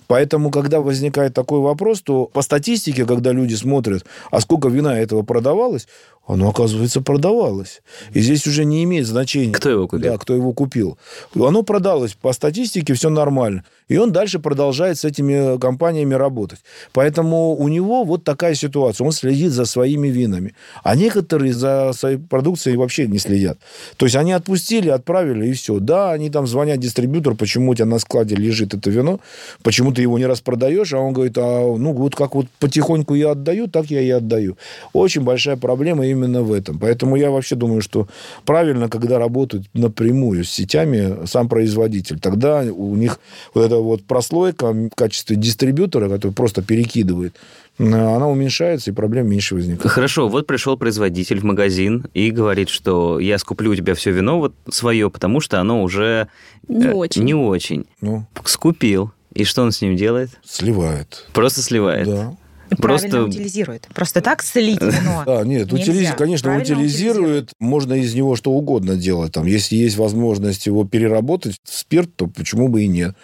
Поэтому, 0.07 0.51
когда 0.51 0.81
возникает 0.81 1.33
такой 1.33 1.59
вопрос, 1.59 2.01
то 2.01 2.25
по 2.25 2.41
статистике, 2.41 3.05
когда 3.05 3.31
люди 3.31 3.55
смотрят, 3.55 4.05
а 4.31 4.41
сколько 4.41 4.67
вина 4.71 4.99
этого 4.99 5.23
продавалось, 5.23 5.87
оно, 6.27 6.49
оказывается, 6.49 7.01
продавалось. 7.01 7.81
И 8.13 8.21
здесь 8.21 8.45
уже 8.47 8.63
не 8.63 8.83
имеет 8.83 9.07
значения... 9.07 9.51
Кто 9.51 9.69
его 9.69 9.87
купил? 9.87 10.11
Да, 10.11 10.17
кто 10.17 10.35
его 10.35 10.53
купил. 10.53 10.97
Оно 11.35 11.63
продалось. 11.63 12.13
По 12.13 12.31
статистике 12.31 12.93
все 12.93 13.09
нормально. 13.09 13.63
И 13.87 13.97
он 13.97 14.11
дальше 14.13 14.39
продолжает 14.39 14.97
с 14.97 15.03
этими 15.03 15.57
компаниями 15.59 16.13
работать. 16.13 16.59
Поэтому 16.93 17.55
у 17.55 17.67
него 17.67 18.05
вот 18.05 18.23
такая 18.23 18.53
ситуация. 18.55 19.03
Он 19.03 19.11
следит 19.11 19.51
за 19.51 19.65
своими 19.65 20.07
винами. 20.07 20.53
А 20.83 20.95
некоторые 20.95 21.53
за 21.53 21.91
своей 21.93 22.17
продукцией 22.17 22.77
вообще 22.77 23.07
не 23.07 23.19
следят. 23.19 23.57
То 23.97 24.05
есть 24.05 24.15
они 24.15 24.31
отпустили, 24.31 24.89
отправили, 24.89 25.47
и 25.47 25.53
все. 25.53 25.79
Да, 25.79 26.11
они 26.11 26.29
там 26.29 26.47
звонят 26.47 26.79
дистрибьютору, 26.79 27.35
почему 27.35 27.71
у 27.71 27.75
тебя 27.75 27.87
на 27.87 27.99
складе 27.99 28.35
лежит 28.35 28.73
это 28.73 28.89
вино, 28.89 29.19
почему 29.63 29.91
ты 29.91 30.03
его 30.03 30.17
не 30.17 30.25
распродаешь, 30.25 30.93
а 30.93 30.99
он 30.99 31.13
говорит, 31.13 31.37
а 31.37 31.75
ну 31.75 31.93
вот 31.93 32.15
как 32.15 32.35
вот 32.35 32.45
потихоньку 32.59 33.15
я 33.15 33.31
отдаю, 33.31 33.67
так 33.67 33.87
я 33.87 34.01
и 34.01 34.09
отдаю. 34.09 34.57
Очень 34.93 35.23
большая 35.23 35.57
проблема 35.57 36.10
именно 36.11 36.41
в 36.41 36.51
этом. 36.51 36.79
Поэтому 36.79 37.15
я 37.15 37.31
вообще 37.31 37.55
думаю, 37.55 37.81
что 37.81 38.07
правильно, 38.45 38.89
когда 38.89 39.19
работают 39.19 39.65
напрямую 39.73 40.43
с 40.43 40.49
сетями 40.49 41.25
сам 41.25 41.49
производитель. 41.49 42.19
Тогда 42.19 42.61
у 42.61 42.95
них 42.95 43.19
вот 43.53 43.65
эта 43.65 43.77
вот 43.77 44.03
прослойка 44.03 44.71
в 44.71 44.89
качестве 44.95 45.35
дистрибьютора, 45.35 46.09
который 46.09 46.33
просто 46.33 46.61
перекидывает, 46.61 47.35
она 47.77 48.27
уменьшается, 48.27 48.91
и 48.91 48.93
проблем 48.93 49.27
меньше 49.27 49.55
возникает. 49.55 49.91
Хорошо, 49.91 50.27
вот 50.27 50.45
пришел 50.45 50.77
производитель 50.77 51.39
в 51.39 51.43
магазин 51.43 52.05
и 52.13 52.29
говорит, 52.29 52.69
что 52.69 53.19
я 53.19 53.37
скуплю 53.39 53.71
у 53.71 53.75
тебя 53.75 53.95
все 53.95 54.11
вино 54.11 54.39
вот 54.39 54.53
свое, 54.69 55.09
потому 55.09 55.39
что 55.39 55.59
оно 55.59 55.81
уже 55.81 56.27
не 56.67 56.85
э, 56.85 56.93
очень. 56.93 57.23
Не 57.23 57.33
очень. 57.33 57.85
Ну. 58.01 58.25
Скупил. 58.45 59.11
И 59.33 59.45
что 59.45 59.63
он 59.63 59.71
с 59.71 59.81
ним 59.81 59.95
делает? 59.95 60.29
Сливает. 60.43 61.25
Просто 61.33 61.61
сливает? 61.61 62.05
Да. 62.05 62.35
Просто 62.77 63.23
утилизирует. 63.23 63.87
Просто 63.93 64.21
так 64.21 64.43
слить 64.43 64.81
вино 64.81 65.23
А, 65.25 65.43
нет, 65.43 65.71
утилиз... 65.71 66.11
конечно, 66.17 66.49
правильно 66.49 66.73
утилизирует. 66.73 67.51
Можно 67.59 67.93
из 67.93 68.13
него 68.13 68.35
что 68.35 68.51
угодно 68.51 68.95
делать. 68.95 69.33
Там, 69.33 69.45
если 69.45 69.75
есть 69.75 69.97
возможность 69.97 70.65
его 70.65 70.85
переработать 70.85 71.57
в 71.63 71.77
спирт, 71.77 72.09
то 72.15 72.27
почему 72.27 72.67
бы 72.67 72.83
и 72.83 72.87
нет. 72.87 73.15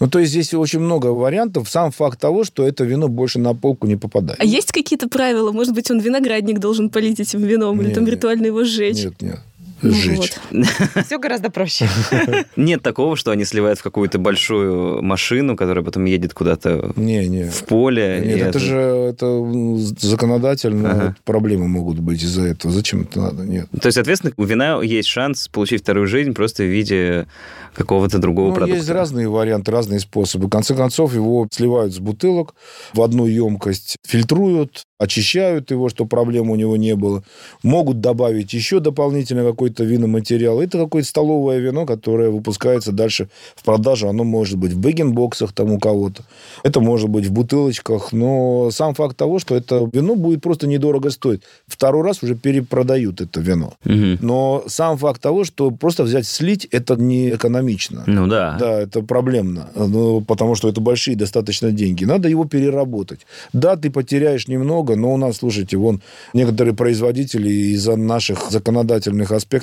Ну, 0.00 0.08
то 0.08 0.18
есть 0.18 0.32
здесь 0.32 0.54
очень 0.54 0.80
много 0.80 1.06
вариантов. 1.08 1.68
Сам 1.68 1.92
факт 1.92 2.20
того, 2.20 2.44
что 2.44 2.66
это 2.66 2.84
вино 2.84 3.08
больше 3.08 3.38
на 3.38 3.54
полку 3.54 3.86
не 3.86 3.96
попадает. 3.96 4.40
А 4.40 4.44
есть 4.44 4.72
какие-то 4.72 5.08
правила? 5.08 5.52
Может 5.52 5.74
быть, 5.74 5.90
он 5.90 6.00
виноградник 6.00 6.58
должен 6.58 6.90
полить 6.90 7.20
этим 7.20 7.42
вином 7.42 7.78
нет, 7.78 7.86
или 7.86 7.94
там 7.94 8.06
ритуально 8.06 8.46
его 8.46 8.64
сжечь? 8.64 9.04
Нет, 9.04 9.22
нет 9.22 9.40
сжечь. 9.82 10.32
Ну 10.50 10.64
вот. 10.64 11.04
Все 11.06 11.18
гораздо 11.18 11.50
проще. 11.50 11.88
Нет 12.56 12.82
такого, 12.82 13.16
что 13.16 13.30
они 13.30 13.44
сливают 13.44 13.78
в 13.78 13.82
какую-то 13.82 14.18
большую 14.18 15.02
машину, 15.02 15.56
которая 15.56 15.84
потом 15.84 16.04
едет 16.04 16.34
куда-то 16.34 16.92
не, 16.96 17.26
не. 17.28 17.44
в 17.44 17.64
поле. 17.64 18.22
Нет, 18.24 18.38
это, 18.38 18.48
это 18.48 18.58
же 18.58 18.76
это 18.76 19.44
законодательно 20.00 20.90
ага. 20.90 21.16
проблемы 21.24 21.68
могут 21.68 21.98
быть 22.00 22.22
из-за 22.22 22.42
этого. 22.42 22.72
Зачем 22.72 23.02
это 23.02 23.20
надо? 23.20 23.44
Нет. 23.44 23.68
То 23.70 23.86
есть, 23.86 23.94
соответственно, 23.94 24.32
у 24.36 24.44
вина 24.44 24.80
есть 24.82 25.08
шанс 25.08 25.48
получить 25.48 25.82
вторую 25.82 26.06
жизнь 26.06 26.32
просто 26.32 26.62
в 26.62 26.66
виде 26.66 27.26
какого-то 27.76 28.18
другого 28.18 28.48
ну, 28.48 28.54
продукта. 28.54 28.76
Есть 28.76 28.90
разные 28.90 29.28
варианты, 29.28 29.70
разные 29.70 30.00
способы. 30.00 30.46
В 30.46 30.50
конце 30.50 30.74
концов, 30.74 31.14
его 31.14 31.46
сливают 31.50 31.94
с 31.94 31.98
бутылок 31.98 32.54
в 32.94 33.02
одну 33.02 33.26
емкость, 33.26 33.96
фильтруют, 34.06 34.84
очищают 34.98 35.70
его, 35.70 35.88
чтобы 35.88 36.08
проблем 36.08 36.50
у 36.50 36.56
него 36.56 36.76
не 36.76 36.96
было. 36.96 37.22
Могут 37.62 38.00
добавить 38.00 38.54
еще 38.54 38.80
дополнительно 38.80 39.44
какой-то 39.66 39.84
виноматериал. 39.84 40.60
Это 40.60 40.78
какое-то 40.78 41.08
столовое 41.08 41.58
вино, 41.58 41.86
которое 41.86 42.30
выпускается 42.30 42.92
дальше 42.92 43.28
в 43.54 43.64
продажу. 43.64 44.08
Оно 44.08 44.24
может 44.24 44.58
быть 44.58 44.72
в 44.72 44.78
бэгенбоксах 44.78 45.52
там 45.52 45.72
у 45.72 45.78
кого-то. 45.78 46.22
Это 46.64 46.80
может 46.80 47.08
быть 47.08 47.26
в 47.26 47.32
бутылочках. 47.32 48.12
Но 48.12 48.70
сам 48.70 48.94
факт 48.94 49.16
того, 49.16 49.38
что 49.38 49.54
это 49.56 49.88
вино 49.92 50.14
будет 50.14 50.42
просто 50.42 50.66
недорого 50.66 51.10
стоить. 51.10 51.42
Второй 51.66 52.02
раз 52.02 52.22
уже 52.22 52.34
перепродают 52.34 53.20
это 53.20 53.40
вино. 53.40 53.74
Угу. 53.84 54.18
Но 54.20 54.64
сам 54.66 54.96
факт 54.96 55.20
того, 55.20 55.44
что 55.44 55.70
просто 55.70 56.04
взять 56.04 56.26
слить, 56.26 56.68
это 56.70 56.96
не 56.96 57.30
экономично. 57.30 58.04
Ну 58.06 58.26
да. 58.26 58.56
Да, 58.58 58.80
это 58.80 59.02
проблемно. 59.02 59.68
Ну, 59.74 60.20
потому 60.20 60.54
что 60.54 60.68
это 60.68 60.80
большие 60.80 61.16
достаточно 61.16 61.72
деньги. 61.72 62.04
Надо 62.04 62.28
его 62.28 62.44
переработать. 62.44 63.26
Да, 63.52 63.76
ты 63.76 63.90
потеряешь 63.90 64.48
немного, 64.48 64.86
много, 64.86 64.96
но 64.96 65.14
у 65.14 65.16
нас, 65.16 65.36
слушайте, 65.36 65.76
вон 65.76 66.00
некоторые 66.34 66.74
производители 66.74 67.48
из-за 67.74 67.96
наших 67.96 68.50
законодательных 68.50 69.32
аспектов, 69.32 69.55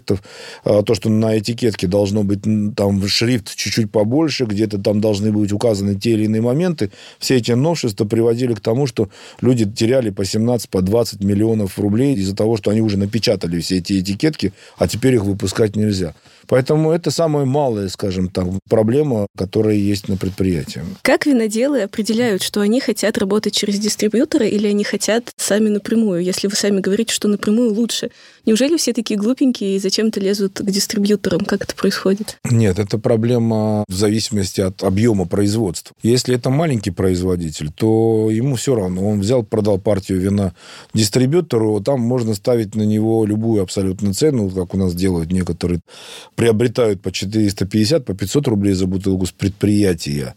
а, 0.63 0.83
то, 0.83 0.95
что 0.95 1.09
на 1.09 1.37
этикетке 1.37 1.87
должно 1.87 2.23
быть 2.23 2.41
там 2.75 3.05
шрифт 3.07 3.55
чуть-чуть 3.55 3.91
побольше, 3.91 4.45
где-то 4.45 4.77
там 4.77 5.01
должны 5.01 5.31
быть 5.31 5.51
указаны 5.51 5.95
те 5.95 6.11
или 6.11 6.25
иные 6.25 6.41
моменты, 6.41 6.91
все 7.19 7.37
эти 7.37 7.51
новшества 7.51 8.05
приводили 8.05 8.53
к 8.53 8.59
тому, 8.59 8.87
что 8.87 9.09
люди 9.41 9.69
теряли 9.69 10.09
по 10.09 10.25
17, 10.25 10.69
по 10.69 10.81
20 10.81 11.23
миллионов 11.23 11.79
рублей 11.79 12.15
из-за 12.15 12.35
того, 12.35 12.57
что 12.57 12.71
они 12.71 12.81
уже 12.81 12.97
напечатали 12.97 13.59
все 13.59 13.77
эти 13.77 13.99
этикетки, 13.99 14.53
а 14.77 14.87
теперь 14.87 15.15
их 15.15 15.23
выпускать 15.23 15.75
нельзя. 15.75 16.13
Поэтому 16.47 16.91
это 16.91 17.11
самая 17.11 17.45
малая, 17.45 17.87
скажем 17.89 18.27
так, 18.29 18.47
проблема, 18.69 19.27
которая 19.37 19.75
есть 19.75 20.09
на 20.09 20.17
предприятии. 20.17 20.81
Как 21.01 21.25
виноделы 21.25 21.81
определяют, 21.81 22.41
что 22.41 22.61
они 22.61 22.79
хотят 22.79 23.17
работать 23.17 23.55
через 23.55 23.79
дистрибьютора 23.79 24.45
или 24.45 24.67
они 24.67 24.83
хотят 24.83 25.31
сами 25.37 25.69
напрямую, 25.69 26.21
если 26.23 26.47
вы 26.47 26.55
сами 26.55 26.79
говорите, 26.79 27.13
что 27.13 27.27
напрямую 27.27 27.73
лучше? 27.73 28.11
Неужели 28.45 28.77
все 28.77 28.93
такие 28.93 29.17
глупенькие 29.17 29.77
и 29.77 29.79
зачем-то 29.83 30.19
лезут 30.19 30.59
к 30.59 30.71
дистрибьюторам? 30.71 31.41
Как 31.41 31.63
это 31.63 31.75
происходит? 31.75 32.37
Нет, 32.49 32.79
это 32.79 32.97
проблема 32.97 33.83
в 33.87 33.93
зависимости 33.93 34.61
от 34.61 34.83
объема 34.83 35.25
производства. 35.25 35.95
Если 36.01 36.35
это 36.35 36.49
маленький 36.49 36.91
производитель, 36.91 37.71
то 37.71 38.29
ему 38.31 38.55
все 38.55 38.75
равно. 38.75 39.07
Он 39.07 39.19
взял, 39.19 39.43
продал 39.43 39.77
партию 39.77 40.19
вина 40.19 40.53
дистрибьютору, 40.93 41.81
там 41.81 42.01
можно 42.01 42.33
ставить 42.33 42.75
на 42.75 42.83
него 42.83 43.25
любую 43.25 43.61
абсолютно 43.61 44.13
цену, 44.13 44.49
как 44.49 44.73
у 44.73 44.77
нас 44.77 44.95
делают 44.95 45.31
некоторые 45.31 45.81
приобретают 46.35 47.01
по 47.01 47.11
450, 47.11 48.05
по 48.05 48.13
500 48.13 48.47
рублей 48.47 48.73
за 48.73 48.87
бутылку 48.87 49.25
с 49.25 49.31
предприятия 49.31 50.35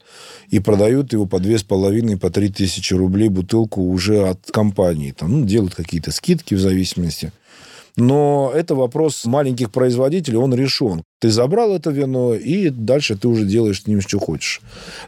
и 0.50 0.60
продают 0.60 1.12
его 1.12 1.26
по 1.26 1.36
2,5, 1.36 2.18
по 2.18 2.30
3 2.30 2.48
тысячи 2.50 2.94
рублей 2.94 3.28
бутылку 3.28 3.82
уже 3.82 4.28
от 4.28 4.40
компании. 4.50 5.12
Там, 5.12 5.40
ну, 5.40 5.46
делают 5.46 5.74
какие-то 5.74 6.12
скидки 6.12 6.54
в 6.54 6.60
зависимости. 6.60 7.32
Но 7.96 8.52
это 8.54 8.74
вопрос 8.74 9.24
маленьких 9.24 9.70
производителей, 9.70 10.36
он 10.36 10.54
решен. 10.54 11.02
Ты 11.18 11.30
забрал 11.30 11.74
это 11.74 11.90
вино, 11.90 12.34
и 12.34 12.68
дальше 12.68 13.16
ты 13.16 13.26
уже 13.28 13.46
делаешь 13.46 13.82
с 13.82 13.86
ним, 13.86 14.02
что 14.02 14.18
хочешь. 14.18 14.60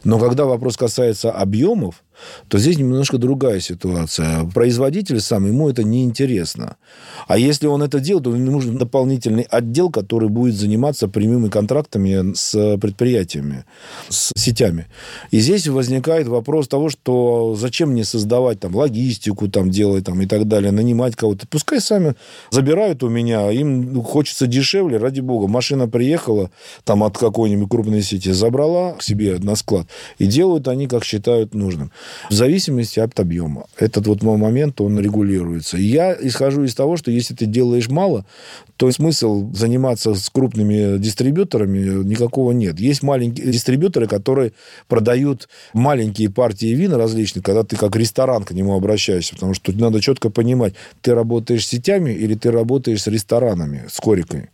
Но 0.03 0.17
когда 0.17 0.45
вопрос 0.45 0.75
касается 0.75 1.31
объемов, 1.31 2.03
то 2.47 2.57
здесь 2.57 2.77
немножко 2.77 3.17
другая 3.17 3.59
ситуация. 3.59 4.43
Производитель 4.53 5.21
сам, 5.21 5.45
ему 5.45 5.69
это 5.69 5.83
неинтересно. 5.83 6.75
А 7.27 7.37
если 7.37 7.67
он 7.67 7.81
это 7.83 7.99
делает, 7.99 8.25
то 8.25 8.35
ему 8.35 8.51
нужен 8.51 8.77
дополнительный 8.77 9.43
отдел, 9.43 9.89
который 9.89 10.29
будет 10.29 10.55
заниматься 10.55 11.07
прямыми 11.07 11.49
контрактами 11.49 12.33
с 12.35 12.77
предприятиями, 12.77 13.65
с 14.09 14.33
сетями. 14.35 14.87
И 15.31 15.39
здесь 15.39 15.67
возникает 15.67 16.27
вопрос 16.27 16.67
того, 16.67 16.89
что 16.89 17.55
зачем 17.57 17.91
мне 17.91 18.03
создавать 18.03 18.59
там 18.59 18.75
логистику, 18.75 19.47
там 19.47 19.69
делать 19.69 20.05
там 20.05 20.21
и 20.21 20.25
так 20.25 20.47
далее, 20.47 20.71
нанимать 20.71 21.15
кого-то. 21.15 21.47
Пускай 21.47 21.79
сами 21.79 22.15
забирают 22.51 23.03
у 23.03 23.09
меня, 23.09 23.49
им 23.51 24.03
хочется 24.03 24.47
дешевле, 24.47 24.97
ради 24.97 25.21
бога. 25.21 25.47
Машина 25.47 25.87
приехала 25.99 26.49
там 26.85 27.03
от 27.03 27.17
какой-нибудь 27.17 27.69
крупной 27.69 28.01
сети, 28.01 28.31
забрала 28.31 28.93
к 28.93 29.03
себе 29.03 29.37
на 29.37 29.55
склад, 29.55 29.85
и 30.17 30.27
делают 30.27 30.69
они, 30.69 30.87
как 30.87 31.03
считают 31.03 31.53
нужным 31.53 31.91
в 32.29 32.33
зависимости 32.33 33.01
от 33.01 33.19
объема. 33.19 33.65
Этот 33.77 34.07
вот 34.07 34.23
момент, 34.23 34.79
он 34.79 34.97
регулируется. 34.97 35.75
И 35.75 35.83
я 35.83 36.15
исхожу 36.17 36.63
из 36.63 36.73
того, 36.73 36.95
что 36.95 37.11
если 37.11 37.33
ты 37.35 37.47
делаешь 37.47 37.89
мало, 37.89 38.25
то 38.79 38.89
смысл 38.93 39.51
заниматься 39.51 40.15
с 40.15 40.29
крупными 40.29 40.97
дистрибьюторами 40.99 42.01
никакого 42.05 42.53
нет. 42.53 42.79
Есть 42.79 43.03
маленькие 43.03 43.51
дистрибьюторы, 43.51 44.07
которые 44.07 44.53
продают 44.87 45.49
маленькие 45.73 46.29
партии 46.29 46.67
вина 46.67 46.97
различных, 46.97 47.43
когда 47.43 47.63
ты 47.63 47.75
как 47.75 47.93
ресторан 47.97 48.45
к 48.45 48.51
нему 48.51 48.73
обращаешься, 48.77 49.33
потому 49.33 49.53
что 49.53 49.73
надо 49.73 49.99
четко 49.99 50.29
понимать, 50.29 50.75
ты 51.01 51.13
работаешь 51.13 51.65
с 51.65 51.69
сетями 51.69 52.11
или 52.11 52.35
ты 52.35 52.51
работаешь 52.51 53.03
с 53.03 53.07
ресторанами, 53.07 53.83
с 53.91 53.99
кориками. 53.99 54.49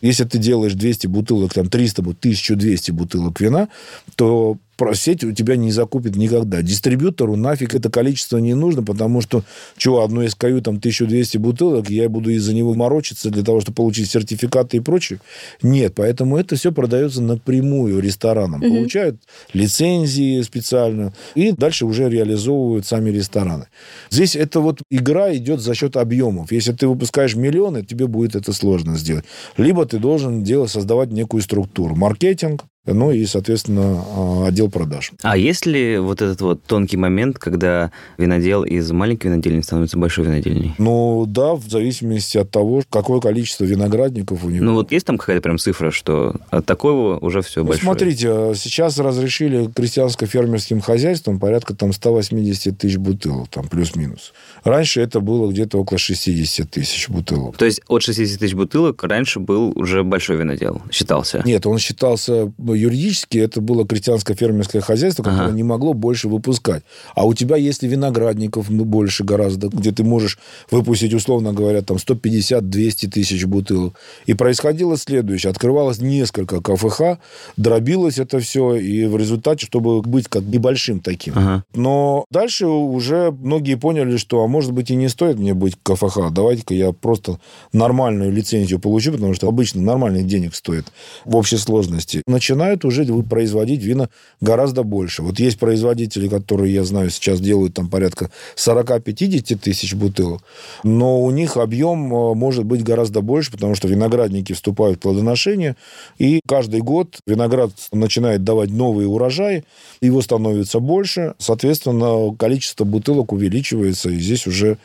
Если 0.00 0.24
ты 0.24 0.38
делаешь 0.38 0.72
200 0.72 1.08
бутылок, 1.08 1.52
там 1.52 1.68
300, 1.68 2.00
1200 2.00 2.92
бутылок 2.92 3.38
вина, 3.42 3.68
то 4.14 4.56
сеть 4.94 5.24
у 5.24 5.32
тебя 5.32 5.56
не 5.56 5.72
закупит 5.72 6.16
никогда. 6.16 6.62
Дистрибьютору 6.62 7.36
нафиг 7.36 7.74
это 7.74 7.90
количество 7.90 8.38
не 8.38 8.54
нужно, 8.54 8.82
потому 8.82 9.20
что, 9.20 9.42
чего, 9.76 10.02
одну 10.02 10.24
SKU, 10.24 10.60
там, 10.60 10.76
1200 10.76 11.38
бутылок, 11.38 11.90
я 11.90 12.08
буду 12.08 12.30
из-за 12.30 12.54
него 12.54 12.74
морочиться 12.74 13.30
для 13.30 13.42
того, 13.42 13.60
чтобы 13.60 13.76
получить 13.76 14.10
сертификаты 14.10 14.78
и 14.78 14.80
прочее. 14.80 15.20
Нет, 15.62 15.94
поэтому 15.96 16.36
это 16.36 16.56
все 16.56 16.72
продается 16.72 17.22
напрямую 17.22 18.00
ресторанам. 18.00 18.62
Угу. 18.62 18.74
Получают 18.74 19.16
лицензии 19.52 20.42
специально, 20.42 21.12
и 21.34 21.52
дальше 21.52 21.86
уже 21.86 22.08
реализовывают 22.08 22.86
сами 22.86 23.10
рестораны. 23.10 23.66
Здесь 24.10 24.36
это 24.36 24.60
вот 24.60 24.80
игра 24.90 25.34
идет 25.34 25.60
за 25.60 25.74
счет 25.74 25.96
объемов. 25.96 26.52
Если 26.52 26.72
ты 26.72 26.86
выпускаешь 26.86 27.34
миллионы, 27.34 27.84
тебе 27.84 28.06
будет 28.06 28.36
это 28.36 28.52
сложно 28.52 28.96
сделать. 28.96 29.24
Либо 29.56 29.86
ты 29.86 29.98
должен 29.98 30.42
делать, 30.42 30.70
создавать 30.70 31.10
некую 31.10 31.42
структуру. 31.42 31.94
Маркетинг, 31.94 32.64
ну 32.86 33.10
и, 33.10 33.24
соответственно, 33.26 34.02
а, 34.14 34.46
отдел 34.46 34.70
продаж. 34.70 35.12
А 35.22 35.36
есть 35.36 35.66
ли 35.66 35.98
вот 35.98 36.22
этот 36.22 36.40
вот 36.40 36.62
тонкий 36.64 36.96
момент, 36.96 37.38
когда 37.38 37.90
винодел 38.18 38.64
из 38.64 38.90
маленькой 38.92 39.28
винодельни 39.28 39.60
становится 39.60 39.98
большой 39.98 40.24
винодельней? 40.24 40.74
Ну 40.78 41.24
да, 41.26 41.54
в 41.54 41.68
зависимости 41.68 42.38
от 42.38 42.50
того, 42.50 42.82
какое 42.88 43.20
количество 43.20 43.64
виноградников 43.64 44.44
у 44.44 44.50
него. 44.50 44.64
Ну 44.64 44.74
вот 44.74 44.92
есть 44.92 45.06
там 45.06 45.18
какая-то 45.18 45.42
прям 45.42 45.58
цифра, 45.58 45.90
что 45.90 46.36
от 46.50 46.66
такого 46.66 47.18
уже 47.18 47.42
все 47.42 47.60
ну, 47.60 47.68
большое? 47.68 47.84
Смотрите, 47.84 48.28
а, 48.30 48.52
сейчас 48.54 48.98
разрешили 48.98 49.66
крестьянско-фермерским 49.66 50.80
хозяйствам 50.80 51.38
порядка 51.38 51.74
там 51.74 51.92
180 51.92 52.78
тысяч 52.78 52.96
бутылок, 52.96 53.48
там 53.48 53.68
плюс-минус. 53.68 54.32
Раньше 54.64 55.00
это 55.00 55.20
было 55.20 55.50
где-то 55.50 55.78
около 55.78 55.98
60 55.98 56.70
тысяч 56.70 57.08
бутылок. 57.08 57.56
То 57.56 57.64
есть 57.64 57.80
от 57.88 58.02
60 58.02 58.38
тысяч 58.38 58.54
бутылок 58.54 59.02
раньше 59.04 59.40
был 59.40 59.72
уже 59.74 60.02
большой 60.02 60.36
винодел, 60.36 60.82
считался? 60.90 61.42
Нет, 61.44 61.66
он 61.66 61.78
считался 61.78 62.52
юридически 62.76 63.38
это 63.38 63.60
было 63.60 63.84
крестьянско-фермерское 63.84 64.80
хозяйство, 64.80 65.22
которое 65.22 65.46
ага. 65.46 65.56
не 65.56 65.62
могло 65.62 65.94
больше 65.94 66.28
выпускать. 66.28 66.82
А 67.14 67.26
у 67.26 67.34
тебя, 67.34 67.56
если 67.56 67.86
виноградников 67.86 68.70
ну, 68.70 68.84
больше 68.84 69.24
гораздо, 69.24 69.68
где 69.68 69.92
ты 69.92 70.04
можешь 70.04 70.38
выпустить, 70.70 71.14
условно 71.14 71.52
говоря, 71.52 71.82
там 71.82 71.96
150-200 71.96 73.10
тысяч 73.10 73.44
бутылок. 73.44 73.98
И 74.26 74.34
происходило 74.34 74.96
следующее. 74.96 75.50
Открывалось 75.50 76.00
несколько 76.00 76.60
КФХ, 76.60 77.18
дробилось 77.56 78.18
это 78.18 78.40
все, 78.40 78.74
и 78.76 79.06
в 79.06 79.16
результате, 79.16 79.66
чтобы 79.66 80.02
быть 80.02 80.28
как 80.28 80.42
небольшим 80.42 81.00
таким. 81.00 81.34
Ага. 81.36 81.64
Но 81.74 82.24
дальше 82.30 82.66
уже 82.66 83.30
многие 83.30 83.76
поняли, 83.76 84.16
что, 84.16 84.42
а 84.42 84.46
может 84.46 84.72
быть, 84.72 84.90
и 84.90 84.96
не 84.96 85.08
стоит 85.08 85.38
мне 85.38 85.54
быть 85.54 85.76
КФХ. 85.82 86.30
Давайте-ка 86.30 86.74
я 86.74 86.92
просто 86.92 87.38
нормальную 87.72 88.32
лицензию 88.32 88.80
получу, 88.80 89.12
потому 89.12 89.34
что 89.34 89.48
обычно 89.48 89.82
нормальных 89.82 90.26
денег 90.26 90.54
стоит 90.54 90.86
в 91.24 91.36
общей 91.36 91.56
сложности. 91.56 92.22
Начиная 92.26 92.65
начинают 92.66 92.84
уже 92.84 93.22
производить 93.22 93.82
вина 93.82 94.08
гораздо 94.40 94.82
больше. 94.82 95.22
Вот 95.22 95.38
есть 95.38 95.58
производители, 95.58 96.28
которые, 96.28 96.74
я 96.74 96.84
знаю, 96.84 97.10
сейчас 97.10 97.40
делают 97.40 97.74
там 97.74 97.88
порядка 97.88 98.30
40-50 98.56 99.56
тысяч 99.58 99.94
бутылок, 99.94 100.42
но 100.84 101.20
у 101.22 101.30
них 101.30 101.56
объем 101.56 102.12
э, 102.12 102.34
может 102.34 102.64
быть 102.64 102.82
гораздо 102.82 103.20
больше, 103.20 103.52
потому 103.52 103.74
что 103.74 103.88
виноградники 103.88 104.52
вступают 104.52 104.98
в 104.98 105.02
плодоношение, 105.02 105.76
и 106.18 106.40
каждый 106.46 106.80
год 106.80 107.18
виноград 107.26 107.70
начинает 107.92 108.44
давать 108.44 108.70
новые 108.70 109.08
урожаи, 109.08 109.64
его 110.00 110.22
становится 110.22 110.80
больше, 110.80 111.34
соответственно, 111.38 112.34
количество 112.36 112.84
бутылок 112.84 113.32
увеличивается, 113.32 114.10
и 114.10 114.18
здесь 114.18 114.46
уже 114.46 114.78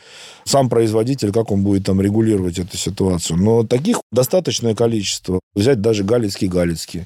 сам 0.44 0.68
производитель, 0.68 1.32
как 1.32 1.50
он 1.50 1.62
будет 1.62 1.84
там 1.84 2.00
регулировать 2.00 2.58
эту 2.58 2.76
ситуацию. 2.76 3.38
Но 3.38 3.64
таких 3.64 4.00
достаточное 4.10 4.74
количество. 4.74 5.40
Взять 5.54 5.80
даже 5.80 6.04
Галицкий-Галицкий 6.04 7.04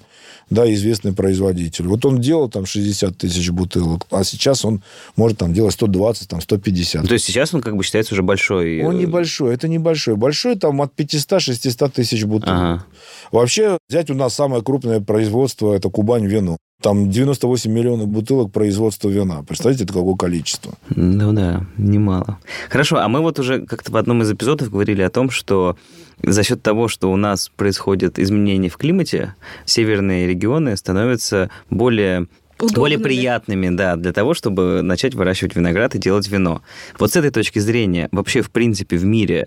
да, 0.51 0.73
известный 0.73 1.13
производитель. 1.13 1.87
Вот 1.87 2.05
он 2.05 2.21
делал 2.21 2.49
там 2.49 2.67
60 2.67 3.17
тысяч 3.17 3.51
бутылок, 3.51 4.07
а 4.11 4.25
сейчас 4.25 4.65
он 4.65 4.83
может 5.17 5.39
там 5.39 5.53
делать 5.53 5.75
120, 5.75 6.29
там 6.29 6.41
150. 6.41 7.03
Ну, 7.03 7.09
то 7.09 7.15
есть 7.15 7.25
сейчас 7.25 7.53
он 7.53 7.61
как 7.63 7.77
бы 7.77 7.83
считается 7.83 8.15
уже 8.15 8.23
большой? 8.23 8.83
Он 8.83 8.97
небольшой, 8.99 9.55
это 9.55 9.69
небольшой. 9.69 10.17
Большой 10.17 10.57
там 10.57 10.81
от 10.83 10.95
500-600 10.95 11.91
тысяч 11.91 12.25
бутылок. 12.25 12.57
Ага. 12.57 12.85
Вообще, 13.33 13.79
взять 13.89 14.11
у 14.11 14.15
нас 14.15 14.35
самое 14.35 14.63
крупное 14.63 15.01
производство, 15.01 15.75
это 15.75 15.91
Кубань 15.91 16.27
вино. 16.27 16.59
Там 16.83 17.09
98 17.11 17.71
миллионов 17.73 18.09
бутылок 18.09 18.53
производства 18.53 19.09
вина. 19.09 19.43
Представляете, 19.43 19.85
это 19.85 19.95
какое 19.95 20.15
количество? 20.15 20.75
Ну 20.95 21.33
да, 21.33 21.65
немало. 21.79 22.39
Хорошо, 22.69 22.99
а 22.99 23.09
мы 23.09 23.21
вот 23.21 23.39
уже 23.39 23.65
как-то 23.65 23.93
в 23.93 23.97
одном 23.97 24.23
из 24.23 24.31
эпизодов 24.31 24.71
говорили 24.71 25.01
о 25.03 25.09
том, 25.11 25.31
что 25.31 25.77
за 26.23 26.43
счет 26.43 26.63
того, 26.63 26.89
что 26.89 27.11
у 27.11 27.17
нас 27.17 27.51
происходят 27.57 28.19
изменения 28.19 28.69
в 28.69 28.77
климате, 28.77 29.35
северные 29.65 30.27
регионы 30.27 30.77
становятся 30.77 31.51
более 31.71 32.27
Удобными. 32.59 32.79
более 32.79 32.99
приятными, 32.99 33.75
да, 33.75 33.97
для 33.97 34.13
того, 34.13 34.35
чтобы 34.35 34.83
начать 34.83 35.15
выращивать 35.15 35.57
виноград 35.57 35.95
и 35.95 35.99
делать 35.99 36.29
вино. 36.29 36.63
Вот 36.99 37.13
с 37.13 37.17
этой 37.17 37.31
точки 37.31 37.59
зрения, 37.59 38.09
вообще, 38.13 38.43
в 38.43 38.51
принципе, 38.51 38.97
в 38.97 39.05
мире 39.05 39.47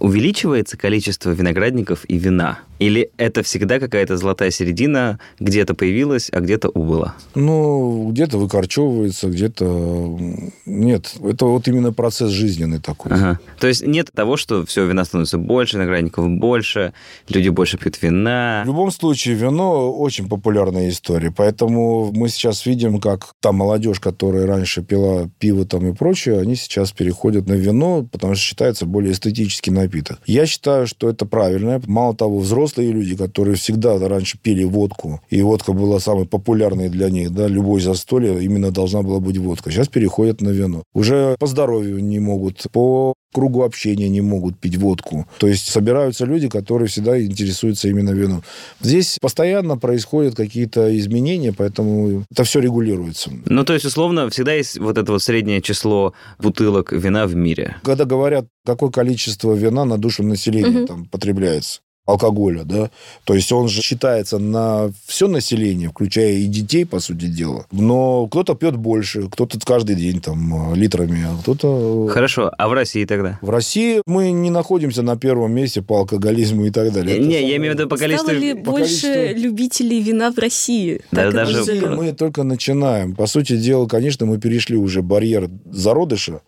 увеличивается 0.00 0.76
количество 0.76 1.30
виноградников 1.30 2.04
и 2.08 2.18
вина? 2.18 2.60
Или 2.80 3.10
это 3.18 3.42
всегда 3.42 3.78
какая-то 3.78 4.16
золотая 4.16 4.50
середина, 4.50 5.20
где-то 5.38 5.74
появилась, 5.74 6.30
а 6.32 6.40
где-то 6.40 6.70
убыла? 6.70 7.14
Ну, 7.34 8.08
где-то 8.10 8.38
выкорчевывается, 8.38 9.28
где-то... 9.28 10.18
Нет, 10.64 11.14
это 11.22 11.44
вот 11.44 11.68
именно 11.68 11.92
процесс 11.92 12.30
жизненный 12.30 12.80
такой. 12.80 13.12
Ага. 13.12 13.38
То 13.60 13.66
есть 13.66 13.86
нет 13.86 14.10
того, 14.14 14.38
что 14.38 14.64
все, 14.64 14.86
вина 14.86 15.04
становится 15.04 15.36
больше, 15.36 15.76
виноградников 15.76 16.26
больше, 16.30 16.94
люди 17.28 17.50
больше 17.50 17.76
пьют 17.76 18.00
вина. 18.00 18.62
В 18.64 18.68
любом 18.68 18.90
случае, 18.90 19.34
вино 19.34 19.92
очень 19.92 20.26
популярная 20.26 20.88
история, 20.88 21.30
поэтому 21.30 22.10
мы 22.12 22.30
сейчас 22.30 22.64
видим, 22.64 22.98
как 22.98 23.34
та 23.40 23.52
молодежь, 23.52 24.00
которая 24.00 24.46
раньше 24.46 24.82
пила 24.82 25.28
пиво 25.38 25.66
там 25.66 25.86
и 25.86 25.94
прочее, 25.94 26.40
они 26.40 26.56
сейчас 26.56 26.92
переходят 26.92 27.46
на 27.46 27.52
вино, 27.52 28.08
потому 28.10 28.34
что 28.34 28.42
считается 28.42 28.86
более 28.86 29.12
эстетический 29.12 29.70
напиток. 29.90 30.18
Я 30.26 30.46
считаю, 30.46 30.86
что 30.86 31.08
это 31.08 31.26
правильно. 31.26 31.80
Мало 31.86 32.14
того, 32.14 32.38
взрослые 32.38 32.92
люди, 32.92 33.16
которые 33.16 33.56
всегда 33.56 33.98
раньше 33.98 34.38
пили 34.38 34.64
водку, 34.64 35.20
и 35.28 35.42
водка 35.42 35.72
была 35.72 36.00
самой 36.00 36.26
популярной 36.26 36.88
для 36.88 37.10
них, 37.10 37.32
да, 37.32 37.48
любой 37.48 37.80
застолье 37.80 38.42
именно 38.42 38.70
должна 38.70 39.02
была 39.02 39.20
быть 39.20 39.38
водка. 39.38 39.70
Сейчас 39.70 39.88
переходят 39.88 40.40
на 40.40 40.50
вино. 40.50 40.82
Уже 40.94 41.36
по 41.38 41.46
здоровью 41.46 42.02
не 42.02 42.20
могут, 42.20 42.66
по 42.72 43.14
кругу 43.32 43.62
общения 43.62 44.08
не 44.08 44.20
могут 44.20 44.58
пить 44.58 44.76
водку. 44.76 45.26
То 45.38 45.46
есть 45.46 45.68
собираются 45.68 46.24
люди, 46.24 46.48
которые 46.48 46.88
всегда 46.88 47.20
интересуются 47.22 47.88
именно 47.88 48.10
вином. 48.10 48.42
Здесь 48.80 49.18
постоянно 49.20 49.76
происходят 49.76 50.34
какие-то 50.34 50.96
изменения, 50.98 51.52
поэтому 51.52 52.24
это 52.30 52.44
все 52.44 52.60
регулируется. 52.60 53.30
Ну, 53.46 53.64
то 53.64 53.72
есть, 53.72 53.84
условно, 53.84 54.28
всегда 54.30 54.52
есть 54.52 54.78
вот 54.78 54.98
это 54.98 55.12
вот 55.12 55.22
среднее 55.22 55.62
число 55.62 56.14
бутылок 56.38 56.92
вина 56.92 57.26
в 57.26 57.34
мире. 57.34 57.76
Когда 57.82 58.04
говорят, 58.04 58.46
какое 58.64 58.90
количество 58.90 59.54
вина 59.54 59.84
на 59.84 59.98
душу 59.98 60.22
населения 60.22 60.80
угу. 60.80 60.86
там 60.86 61.04
потребляется, 61.06 61.80
алкоголя, 62.06 62.64
да, 62.64 62.90
то 63.24 63.34
есть 63.34 63.52
он 63.52 63.68
же 63.68 63.82
считается 63.82 64.38
на 64.38 64.90
все 65.06 65.28
население, 65.28 65.90
включая 65.90 66.32
и 66.32 66.46
детей, 66.46 66.84
по 66.84 67.00
сути 67.00 67.26
дела. 67.26 67.66
Но 67.70 68.26
кто-то 68.26 68.54
пьет 68.54 68.76
больше, 68.76 69.28
кто-то 69.28 69.58
каждый 69.64 69.96
день 69.96 70.20
там 70.20 70.74
литрами, 70.74 71.24
а 71.24 71.40
кто-то... 71.40 72.08
Хорошо, 72.08 72.50
а 72.56 72.68
в 72.68 72.72
России 72.72 73.04
тогда? 73.04 73.38
В 73.42 73.50
России 73.50 74.02
мы 74.06 74.30
не 74.32 74.50
находимся 74.50 75.02
на 75.02 75.16
первом 75.16 75.52
месте 75.52 75.82
по 75.82 75.98
алкоголизму 75.98 76.66
и 76.66 76.70
так 76.70 76.92
далее. 76.92 77.18
Не, 77.18 77.36
Это 77.36 77.46
я 77.46 77.56
имею 77.56 77.74
в 77.74 77.78
виду 77.78 77.88
по 77.88 77.96
количеству... 77.96 78.28
Стало 78.30 78.40
ли 78.40 78.54
по 78.54 78.72
больше 78.72 79.02
количеству... 79.02 79.42
любителей 79.42 80.00
вина 80.00 80.32
в 80.32 80.38
России? 80.38 81.02
Да, 81.12 81.30
даже... 81.30 81.58
России 81.58 81.80
мы 81.80 82.12
только 82.12 82.42
начинаем. 82.42 83.14
По 83.14 83.26
сути 83.26 83.56
дела, 83.56 83.86
конечно, 83.86 84.26
мы 84.26 84.38
перешли 84.38 84.76
уже 84.76 85.02
барьер 85.02 85.48
зародыша, 85.70 86.40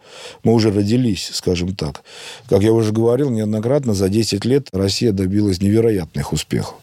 мы 0.42 0.54
уже 0.54 0.72
родились, 0.72 1.30
скажем 1.32 1.74
так. 1.76 2.02
Как 2.48 2.62
я 2.62 2.72
уже 2.72 2.92
говорил 2.92 3.30
неоднократно, 3.30 3.94
за 3.94 4.08
10 4.08 4.44
лет 4.44 4.68
Россия 4.72 5.12
добилась 5.12 5.51
добилась 5.52 5.60
невероятных 5.60 6.32
успехов. 6.32 6.74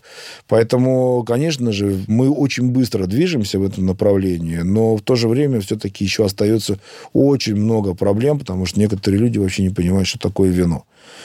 Поэтому, 0.47 1.23
конечно 1.23 1.71
же, 1.71 1.99
мы 2.07 2.29
очень 2.29 2.71
быстро 2.71 3.05
движемся 3.05 3.59
в 3.59 3.63
этом 3.63 3.85
направлении, 3.85 4.57
но 4.63 4.95
в 4.95 5.01
то 5.01 5.15
же 5.15 5.27
время 5.27 5.59
все-таки 5.59 6.03
еще 6.03 6.25
остается 6.25 6.77
очень 7.13 7.55
много 7.55 7.93
проблем, 7.95 8.39
потому 8.39 8.65
что 8.65 8.79
некоторые 8.79 9.19
люди 9.21 9.39
вообще 9.39 9.63
не 9.63 9.69
понимают, 9.69 10.07
что 10.07 10.19
такое 10.19 10.49
вино. 10.49 10.83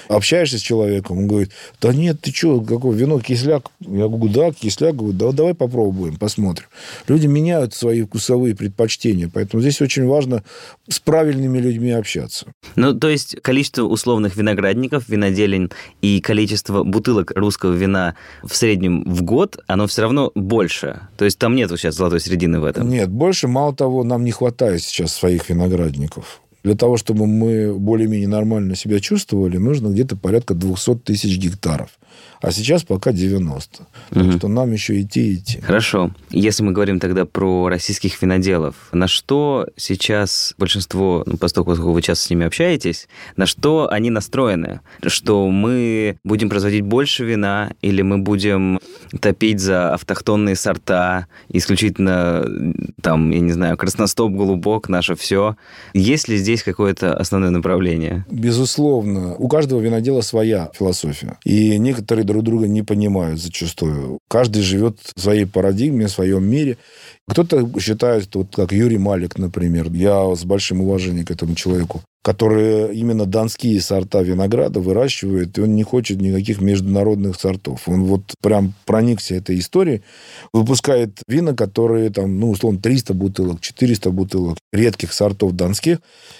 Общаешься 0.09 0.59
с 0.59 0.63
человеком, 0.63 1.19
он 1.19 1.29
говорит, 1.29 1.51
да 1.81 1.93
нет, 1.93 2.21
ты 2.21 2.33
что, 2.33 2.61
какое 2.61 2.97
вино, 2.97 3.21
кисляк? 3.21 3.71
Я 3.81 4.09
говорю, 4.09 4.29
да, 4.29 4.53
кисляк. 4.53 4.97
Говорю, 4.97 5.15
да, 5.15 5.33
давай 5.33 5.55
попробуем, 5.55 6.17
посмотрим. 6.17 6.67
Люди 7.09 7.27
меняют 7.27 7.75
свои 7.75 8.03
вкусовые 8.03 8.55
предпочтения, 8.55 9.31
поэтому 9.33 9.61
здесь 9.61 9.81
очень 9.81 10.07
важно 10.07 10.45
с 10.89 11.01
правильными 11.01 11.59
людьми 11.59 11.91
общаться. 11.91 12.47
Ну, 12.77 12.95
то 12.95 13.09
есть 13.09 13.41
количество 13.43 13.83
условных 13.83 14.37
виноградников, 14.37 15.09
виноделин 15.09 15.71
и 16.03 16.21
количество 16.21 16.85
бутылок 16.85 17.33
русского 17.35 17.73
вина 17.73 18.15
в 18.43 18.55
среднем 18.55 19.05
в 19.05 19.23
год, 19.23 19.59
оно 19.67 19.87
все 19.87 20.03
равно 20.03 20.33
больше. 20.35 21.01
То 21.17 21.25
есть 21.25 21.39
там 21.39 21.55
нет 21.55 21.71
сейчас 21.71 21.97
золотой 21.97 22.21
середины 22.21 22.61
в 22.61 22.65
этом. 22.65 22.89
Нет, 22.89 23.11
больше. 23.11 23.49
Мало 23.49 23.75
того, 23.75 24.05
нам 24.05 24.25
не 24.25 24.33
хватает 24.33 24.83
сейчас 24.83 25.15
своих 25.15 25.49
виноградников. 25.49 26.41
Для 26.65 26.75
того, 26.75 26.97
чтобы 26.97 27.27
мы 27.27 27.79
более-менее 27.79 28.27
нормально 28.27 28.75
себя 28.75 28.99
чувствовали, 28.99 29.59
нужно 29.59 29.89
где-то 29.89 30.17
порядка 30.17 30.55
200 30.55 30.97
тысяч 30.97 31.39
гектаров 31.39 31.91
а 32.45 32.51
сейчас 32.51 32.85
пока 32.85 33.13
90. 33.13 33.83
Угу. 33.83 34.21
Так 34.21 34.33
что 34.37 34.49
нам 34.49 34.71
еще 34.73 35.01
идти 35.01 35.33
и 35.33 35.35
идти. 35.37 35.61
Хорошо. 35.63 36.11
Если 36.31 36.63
мы 36.63 36.73
говорим 36.73 37.01
тогда 37.01 37.25
про 37.25 37.69
российских 37.69 38.21
виноделов, 38.21 38.75
на 38.93 39.09
что 39.09 39.67
сейчас 39.77 40.55
большинство, 40.59 41.23
ну, 41.25 41.39
поскольку 41.39 41.73
вы 41.73 42.03
часто 42.03 42.27
с 42.27 42.31
ними 42.31 42.45
общаетесь, 42.47 43.09
на 43.37 43.47
что 43.47 43.91
они 43.91 44.11
настроены? 44.11 44.81
Что 45.07 45.49
мы 45.49 46.19
будем 46.23 46.51
производить 46.51 46.83
больше 46.83 47.25
вина 47.25 47.73
или 47.81 48.03
мы 48.03 48.19
будем 48.19 48.79
топить 49.21 49.61
за 49.61 49.95
автохтонные 49.95 50.55
сорта, 50.55 51.27
исключительно 51.49 52.45
там, 53.01 53.31
я 53.31 53.41
не 53.41 53.53
знаю, 53.53 53.79
красностоп, 53.79 54.33
голубок, 54.33 54.91
наше 54.91 55.15
все. 55.15 55.57
Есть 55.95 56.29
ли 56.29 56.37
здесь 56.37 56.54
какое-то 56.63 57.15
основное 57.15 57.51
направление? 57.51 58.25
Безусловно. 58.31 59.35
У 59.37 59.49
каждого 59.49 59.81
винодела 59.81 60.21
своя 60.21 60.71
философия. 60.75 61.39
И 61.45 61.79
некоторые 61.79 62.25
друг 62.25 62.43
друга 62.43 62.69
не 62.69 62.83
понимают 62.83 63.41
зачастую. 63.41 64.19
Каждый 64.29 64.63
живет 64.63 64.99
в 65.15 65.21
своей 65.21 65.47
парадигме, 65.47 66.07
в 66.07 66.11
своем 66.11 66.45
мире. 66.45 66.79
Кто-то 67.29 67.69
считает, 67.81 68.35
вот 68.35 68.55
как 68.55 68.73
Юрий 68.73 68.99
Малик, 68.99 69.39
например, 69.39 69.91
я 69.93 70.35
с 70.35 70.45
большим 70.45 70.83
уважением 70.83 71.25
к 71.25 71.31
этому 71.31 71.55
человеку 71.55 72.03
которые 72.25 72.95
именно 72.95 73.27
донские 73.27 73.83
сорта 73.83 74.23
винограда 74.23 74.81
выращивает, 74.81 75.59
и 75.59 75.61
он 75.61 75.75
не 75.75 75.83
хочет 75.83 76.23
никаких 76.23 76.59
международных 76.59 77.39
сортов. 77.39 77.83
Он 77.87 78.05
вот 78.05 78.23
прям 78.41 78.73
проникся 78.87 79.35
этой 79.35 79.59
историей, 79.59 80.01
выпускает 80.55 81.21
вина, 81.29 81.53
которые 81.53 82.09
там, 82.09 82.41
ну, 82.41 82.49
условно, 82.49 82.81
300 82.81 83.13
бутылок, 83.13 83.61
400 83.61 84.11
бутылок 84.11 84.57
редких 84.73 85.13
сортов 85.13 85.53
донских, 85.53 85.99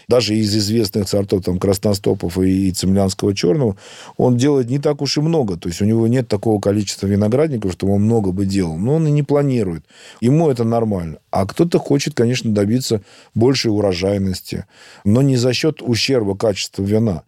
даже 0.09 0.35
из 0.35 0.57
известных 0.57 1.07
сортов 1.07 1.45
там 1.45 1.59
красностопов 1.59 2.39
и, 2.39 2.69
и 2.69 2.73
цемлянского 2.73 3.35
черного, 3.35 3.77
он 4.17 4.39
делает 4.39 4.71
не 4.71 4.79
так 4.79 5.03
уж 5.03 5.19
и 5.19 5.21
много. 5.21 5.59
То 5.59 5.69
есть 5.69 5.83
у 5.83 5.85
него 5.85 6.07
нет 6.07 6.29
такого 6.29 6.63
количества 6.63 7.07
виноградников, 7.07 7.73
чтобы 7.73 7.93
он 7.93 8.05
много 8.05 8.33
бы 8.33 8.47
делал. 8.47 8.79
Но 8.79 8.95
он 8.95 9.07
и 9.07 9.11
не 9.11 9.23
планирует. 9.23 9.85
Ему 10.23 10.49
это 10.49 10.65
нормально. 10.75 11.19
А 11.31 11.47
кто-то 11.47 11.79
хочет, 11.79 12.15
конечно, 12.15 12.53
добиться 12.53 13.03
большей 13.35 13.71
урожайности, 13.71 14.67
но 15.05 15.23
не 15.23 15.37
за 15.37 15.53
счет 15.53 15.83
ущерба 15.83 16.37
качества 16.37 16.83
вина. 16.83 17.23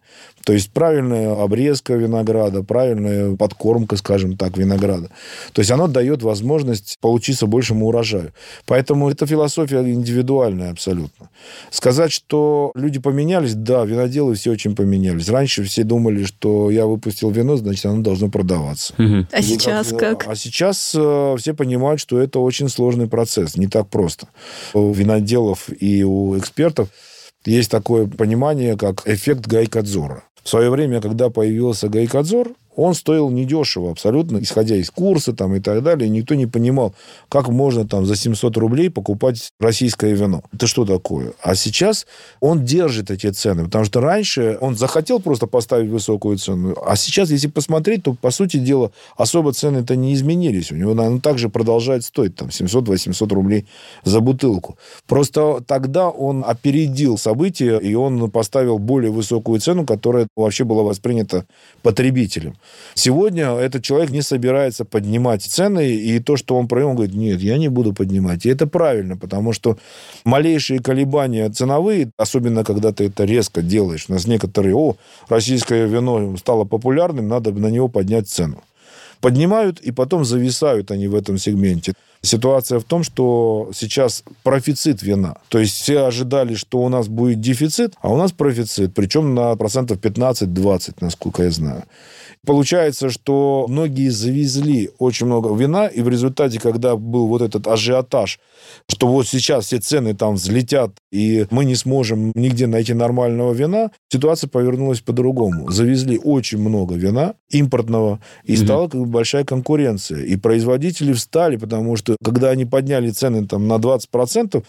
То 0.47 0.53
есть 0.53 0.71
правильная 0.71 1.33
обрезка 1.33 1.95
винограда, 1.95 2.63
правильная 2.63 3.35
подкормка, 3.35 3.97
скажем 3.97 4.37
так, 4.37 4.57
винограда. 4.57 5.09
То 5.51 5.59
есть 5.59 5.69
оно 5.71 5.87
дает 5.87 6.23
возможность 6.23 6.97
получиться 7.01 7.47
большему 7.47 7.87
урожаю. 7.87 8.31
Поэтому 8.65 9.09
эта 9.09 9.27
философия 9.27 9.79
индивидуальная 9.81 10.71
абсолютно. 10.71 11.29
Сказать, 11.69 12.13
что 12.13 12.71
люди 12.75 12.97
поменялись, 12.97 13.55
да, 13.55 13.83
виноделы 13.83 14.35
все 14.35 14.51
очень 14.51 14.73
поменялись. 14.73 15.27
Раньше 15.27 15.65
все 15.65 15.83
думали, 15.83 16.23
что 16.23 16.71
я 16.71 16.85
выпустил 16.85 17.29
вино, 17.29 17.57
значит, 17.57 17.85
оно 17.85 18.01
должно 18.01 18.29
продаваться. 18.29 18.93
Угу. 18.97 19.27
А 19.29 19.41
сейчас 19.41 19.91
как? 19.91 20.29
А 20.29 20.35
сейчас 20.37 20.95
э, 20.95 21.35
все 21.37 21.53
понимают, 21.55 21.99
что 21.99 22.21
это 22.21 22.39
очень 22.39 22.69
сложный 22.69 23.09
процесс, 23.09 23.57
не 23.57 23.67
так 23.67 23.89
просто. 23.89 24.29
У 24.73 24.93
виноделов 24.93 25.67
и 25.77 26.05
у 26.05 26.37
экспертов 26.37 26.87
есть 27.45 27.69
такое 27.69 28.07
понимание, 28.07 28.77
как 28.77 29.05
эффект 29.05 29.45
гайкадзора. 29.45 30.23
В 30.47 30.49
свое 30.49 30.69
время, 30.69 31.01
когда 31.01 31.29
появился 31.29 31.89
гайкадзор, 31.89 32.53
он 32.77 32.93
стоил 32.93 33.29
недешево 33.29 33.91
абсолютно, 33.91 34.37
исходя 34.37 34.75
из 34.75 34.91
курса 34.91 35.33
там, 35.33 35.55
и 35.55 35.59
так 35.59 35.83
далее. 35.83 36.07
Никто 36.07 36.35
не 36.35 36.45
понимал, 36.45 36.93
как 37.27 37.49
можно 37.49 37.87
там 37.87 38.05
за 38.05 38.15
700 38.15 38.55
рублей 38.55 38.89
покупать 38.89 39.51
российское 39.59 40.13
вино. 40.13 40.43
Это 40.53 40.67
что 40.67 40.85
такое? 40.85 41.33
А 41.41 41.55
сейчас 41.55 42.05
он 42.39 42.63
держит 42.63 43.09
эти 43.11 43.31
цены, 43.31 43.65
потому 43.65 43.83
что 43.83 43.99
раньше 43.99 44.59
он 44.61 44.77
захотел 44.77 45.19
просто 45.19 45.47
поставить 45.47 45.89
высокую 45.89 46.37
цену, 46.37 46.75
а 46.85 46.95
сейчас, 46.95 47.31
если 47.31 47.47
посмотреть, 47.47 48.03
то, 48.03 48.13
по 48.13 48.29
сути 48.29 48.57
дела, 48.57 48.91
особо 49.17 49.53
цены-то 49.53 49.95
не 49.95 50.13
изменились. 50.13 50.71
У 50.71 50.75
него, 50.75 50.93
наверное, 50.93 51.19
также 51.19 51.49
продолжает 51.49 52.03
стоить 52.03 52.35
там 52.35 52.49
700-800 52.49 53.33
рублей 53.33 53.65
за 54.03 54.19
бутылку. 54.19 54.77
Просто 55.07 55.63
тогда 55.65 56.09
он 56.09 56.45
опередил 56.47 57.17
события, 57.17 57.79
и 57.79 57.95
он 57.95 58.29
поставил 58.29 58.77
более 58.77 59.11
высокую 59.11 59.59
цену, 59.59 59.83
которая 59.83 60.27
вообще 60.35 60.63
была 60.63 60.83
воспринята 60.83 61.45
потребителем. 61.81 62.55
Сегодня 62.93 63.51
этот 63.51 63.83
человек 63.83 64.09
не 64.09 64.23
собирается 64.23 64.83
поднимать 64.83 65.43
цены, 65.43 65.87
и 65.95 66.19
то, 66.19 66.35
что 66.35 66.55
он 66.55 66.67
провел, 66.67 66.89
он 66.89 66.95
говорит, 66.95 67.15
нет, 67.15 67.39
я 67.41 67.57
не 67.57 67.67
буду 67.67 67.93
поднимать. 67.93 68.45
И 68.45 68.49
это 68.49 68.65
правильно, 68.65 69.15
потому 69.15 69.53
что 69.53 69.77
малейшие 70.25 70.79
колебания 70.79 71.47
ценовые, 71.49 72.09
особенно 72.17 72.63
когда 72.63 72.91
ты 72.91 73.05
это 73.05 73.23
резко 73.25 73.61
делаешь, 73.61 74.05
у 74.09 74.13
нас 74.13 74.25
некоторые, 74.25 74.75
о, 74.75 74.95
российское 75.29 75.85
вино 75.85 76.35
стало 76.37 76.65
популярным, 76.65 77.27
надо 77.27 77.51
на 77.51 77.67
него 77.67 77.87
поднять 77.87 78.29
цену. 78.29 78.63
Поднимают, 79.21 79.79
и 79.79 79.91
потом 79.91 80.25
зависают 80.25 80.91
они 80.91 81.07
в 81.07 81.15
этом 81.15 81.37
сегменте. 81.37 81.93
Ситуация 82.21 82.79
в 82.79 82.83
том, 82.83 83.03
что 83.03 83.71
сейчас 83.73 84.23
профицит 84.43 85.01
вина. 85.01 85.35
То 85.49 85.59
есть 85.59 85.75
все 85.75 86.05
ожидали, 86.05 86.55
что 86.55 86.79
у 86.79 86.89
нас 86.89 87.07
будет 87.07 87.41
дефицит, 87.41 87.93
а 88.01 88.11
у 88.11 88.17
нас 88.17 88.31
профицит, 88.31 88.93
причем 88.93 89.35
на 89.35 89.55
процентов 89.55 89.99
15-20, 89.99 90.95
насколько 90.99 91.43
я 91.43 91.51
знаю. 91.51 91.83
Получается, 92.45 93.09
что 93.09 93.65
многие 93.67 94.09
завезли 94.09 94.89
очень 94.99 95.25
много 95.25 95.53
вина, 95.55 95.87
и 95.87 96.01
в 96.01 96.09
результате, 96.09 96.59
когда 96.59 96.95
был 96.95 97.27
вот 97.27 97.41
этот 97.41 97.67
ажиотаж, 97.67 98.39
что 98.89 99.07
вот 99.07 99.27
сейчас 99.27 99.65
все 99.65 99.79
цены 99.79 100.13
там 100.13 100.35
взлетят, 100.35 100.91
и 101.11 101.47
мы 101.51 101.65
не 101.65 101.75
сможем 101.75 102.31
нигде 102.35 102.67
найти 102.67 102.93
нормального 102.93 103.53
вина, 103.53 103.91
ситуация 104.11 104.49
повернулась 104.49 105.01
по-другому. 105.01 105.71
Завезли 105.71 106.19
очень 106.21 106.59
много 106.59 106.95
вина 106.95 107.35
импортного, 107.49 108.19
и 108.43 108.53
mm 108.53 108.57
стала 108.57 108.89
как 108.89 108.99
бы 108.99 109.05
большая 109.05 109.45
конкуренция. 109.45 110.23
И 110.23 110.35
производители 110.35 111.13
встали, 111.13 111.55
потому 111.55 111.95
что 111.95 112.17
когда 112.23 112.49
они 112.49 112.65
подняли 112.65 113.09
цены 113.11 113.47
там 113.47 113.67
на 113.67 113.75
20%, 113.75 114.63